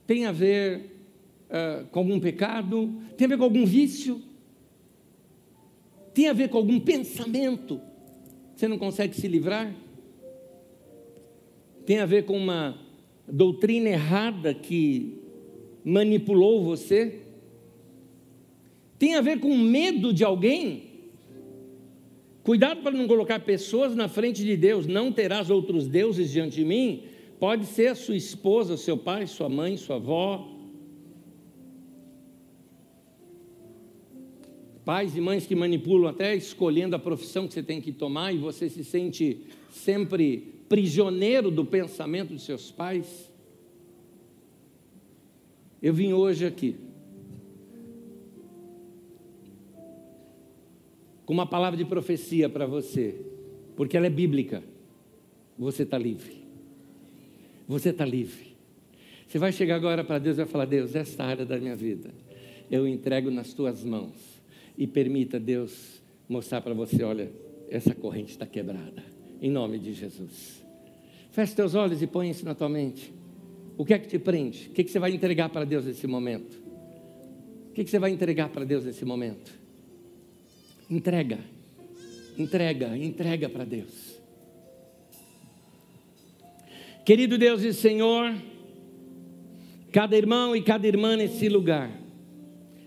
Tem 0.05 0.25
a 0.25 0.31
ver 0.31 0.91
uh, 1.49 1.85
com 1.87 1.99
algum 1.99 2.19
pecado? 2.19 2.93
Tem 3.17 3.25
a 3.25 3.29
ver 3.29 3.37
com 3.37 3.43
algum 3.43 3.65
vício? 3.65 4.21
Tem 6.13 6.29
a 6.29 6.33
ver 6.33 6.49
com 6.49 6.57
algum 6.57 6.79
pensamento? 6.79 7.79
Você 8.55 8.67
não 8.67 8.79
consegue 8.79 9.15
se 9.15 9.27
livrar? 9.27 9.71
Tem 11.85 11.99
a 11.99 12.05
ver 12.05 12.25
com 12.25 12.37
uma 12.37 12.75
doutrina 13.27 13.89
errada 13.89 14.53
que 14.53 15.16
manipulou 15.87 16.65
você? 16.65 17.21
Tem 18.99 19.15
a 19.15 19.21
ver 19.21 19.39
com 19.39 19.57
medo 19.57 20.11
de 20.11 20.23
alguém? 20.23 20.83
Cuidado 22.43 22.81
para 22.81 22.91
não 22.91 23.07
colocar 23.07 23.39
pessoas 23.39 23.95
na 23.95 24.09
frente 24.09 24.43
de 24.43 24.57
Deus. 24.57 24.85
Não 24.85 25.13
terás 25.13 25.49
outros 25.49 25.87
deuses 25.87 26.29
diante 26.29 26.57
de 26.57 26.65
mim. 26.65 27.03
Pode 27.39 27.65
ser 27.65 27.87
a 27.87 27.95
sua 27.95 28.17
esposa, 28.17 28.75
seu 28.75 28.97
pai, 28.97 29.27
sua 29.27 29.47
mãe, 29.47 29.77
sua 29.77 29.95
avó. 29.95 30.49
Pais 34.83 35.15
e 35.15 35.21
mães 35.21 35.45
que 35.45 35.55
manipulam 35.55 36.09
até 36.09 36.35
escolhendo 36.35 36.95
a 36.97 36.99
profissão 36.99 37.47
que 37.47 37.53
você 37.53 37.63
tem 37.63 37.79
que 37.79 37.93
tomar 37.93 38.33
e 38.33 38.37
você 38.37 38.69
se 38.69 38.83
sente 38.83 39.41
sempre 39.71 40.61
prisioneiro 40.67 41.49
do 41.49 41.63
pensamento 41.63 42.35
de 42.35 42.41
seus 42.41 42.71
pais. 42.71 43.29
Eu 45.81 45.93
vim 45.93 46.13
hoje 46.13 46.45
aqui 46.45 46.75
com 51.25 51.33
uma 51.33 51.45
palavra 51.45 51.77
de 51.77 51.85
profecia 51.85 52.49
para 52.49 52.65
você, 52.65 53.15
porque 53.75 53.97
ela 53.97 54.07
é 54.07 54.09
bíblica. 54.09 54.63
Você 55.57 55.83
está 55.83 55.97
livre. 55.97 56.45
Você 57.67 57.89
está 57.89 58.05
livre. 58.05 58.55
Você 59.27 59.37
vai 59.37 59.51
chegar 59.51 59.75
agora 59.75 60.03
para 60.03 60.19
Deus 60.19 60.37
e 60.37 60.43
vai 60.43 60.45
falar: 60.45 60.65
Deus, 60.65 60.95
esta 60.95 61.23
área 61.23 61.45
da 61.45 61.57
minha 61.57 61.75
vida 61.75 62.11
eu 62.69 62.87
entrego 62.87 63.31
nas 63.31 63.53
tuas 63.53 63.83
mãos. 63.83 64.37
E 64.77 64.85
permita 64.85 65.39
Deus 65.39 66.01
mostrar 66.29 66.61
para 66.61 66.73
você: 66.73 67.03
olha, 67.03 67.31
essa 67.69 67.95
corrente 67.95 68.31
está 68.31 68.45
quebrada. 68.45 69.03
Em 69.41 69.49
nome 69.49 69.79
de 69.79 69.93
Jesus. 69.93 70.63
Feche 71.31 71.55
teus 71.55 71.75
olhos 71.75 72.01
e 72.01 72.07
põe 72.07 72.29
isso 72.29 72.45
na 72.45 72.55
tua 72.55 72.69
mente. 72.69 73.11
O 73.77 73.85
que 73.85 73.93
é 73.93 73.99
que 73.99 74.07
te 74.07 74.17
prende? 74.17 74.69
O 74.69 74.71
que, 74.71 74.81
é 74.81 74.83
que 74.83 74.89
você 74.89 74.97
vai 74.97 75.11
entregar 75.11 75.49
para 75.49 75.63
Deus 75.63 75.85
nesse 75.85 76.07
momento? 76.07 76.57
O 77.69 77.73
que, 77.73 77.81
é 77.81 77.83
que 77.83 77.91
você 77.91 77.99
vai 77.99 78.09
entregar 78.09 78.49
para 78.49 78.65
Deus 78.65 78.83
nesse 78.83 79.05
momento? 79.05 79.53
Entrega, 80.89 81.39
entrega, 82.37 82.97
entrega 82.97 83.47
para 83.47 83.63
Deus. 83.63 84.17
Querido 87.05 87.37
Deus 87.37 87.61
e 87.61 87.71
Senhor, 87.71 88.33
cada 89.91 90.17
irmão 90.17 90.55
e 90.55 90.61
cada 90.61 90.87
irmã 90.87 91.15
nesse 91.15 91.47
lugar 91.47 91.91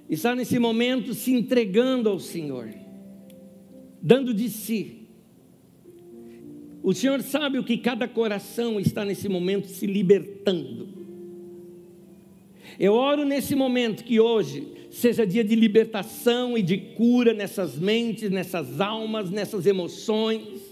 está 0.08 0.34
nesse 0.34 0.58
momento 0.58 1.14
se 1.14 1.32
entregando 1.32 2.08
ao 2.08 2.18
Senhor, 2.18 2.68
dando 4.02 4.34
de 4.34 4.50
si. 4.50 4.99
O 6.82 6.94
Senhor 6.94 7.20
sabe 7.20 7.58
o 7.58 7.64
que 7.64 7.76
cada 7.76 8.08
coração 8.08 8.80
está 8.80 9.04
nesse 9.04 9.28
momento 9.28 9.68
se 9.68 9.86
libertando. 9.86 10.88
Eu 12.78 12.94
oro 12.94 13.24
nesse 13.26 13.54
momento 13.54 14.02
que 14.02 14.18
hoje 14.18 14.66
seja 14.90 15.26
dia 15.26 15.44
de 15.44 15.54
libertação 15.54 16.56
e 16.56 16.62
de 16.62 16.78
cura 16.78 17.34
nessas 17.34 17.78
mentes, 17.78 18.30
nessas 18.30 18.80
almas, 18.80 19.30
nessas 19.30 19.66
emoções. 19.66 20.70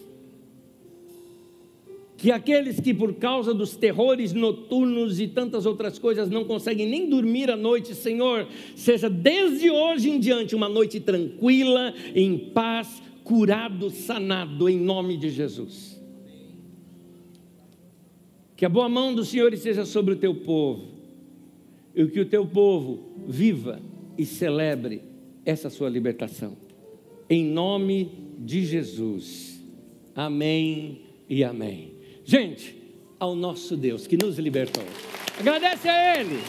Que 2.17 2.33
aqueles 2.33 2.81
que, 2.81 2.95
por 2.95 3.15
causa 3.15 3.53
dos 3.53 3.77
terrores 3.77 4.33
noturnos 4.33 5.21
e 5.21 5.29
tantas 5.29 5.67
outras 5.67 5.99
coisas, 5.99 6.31
não 6.31 6.45
conseguem 6.45 6.89
nem 6.89 7.09
dormir 7.09 7.51
à 7.51 7.57
noite, 7.57 7.95
Senhor, 7.95 8.49
seja 8.75 9.09
desde 9.11 9.71
hoje 9.71 10.11
em 10.11 10.19
diante 10.19 10.57
uma 10.57 10.69
noite 10.69 10.99
tranquila, 10.99 11.95
em 12.15 12.37
paz, 12.39 13.03
curado, 13.23 13.91
sanado, 13.91 14.69
em 14.69 14.81
nome 14.81 15.17
de 15.17 15.31
Jesus. 15.31 15.98
Que 18.59 18.67
a 18.67 18.69
boa 18.69 18.89
mão 18.89 19.15
do 19.15 19.25
Senhor 19.25 19.55
esteja 19.55 19.85
sobre 19.85 20.15
o 20.15 20.17
teu 20.17 20.35
povo, 20.35 20.89
e 21.95 22.05
que 22.09 22.19
o 22.19 22.27
teu 22.27 22.45
povo 22.45 23.25
viva 23.29 23.81
e 24.19 24.27
celebre 24.27 25.01
essa 25.47 25.71
sua 25.71 25.89
libertação. 25.89 26.57
Em 27.31 27.45
nome 27.45 28.11
de 28.37 28.65
Jesus. 28.65 29.63
Amém 30.13 31.03
e 31.29 31.45
amém. 31.45 31.93
Gente, 32.25 32.75
ao 33.17 33.37
nosso 33.37 33.77
Deus 33.77 34.09
que 34.09 34.17
nos 34.17 34.41
libertou. 34.41 34.83
Agradece 35.39 35.89
a 35.89 36.19
Ele. 36.19 36.41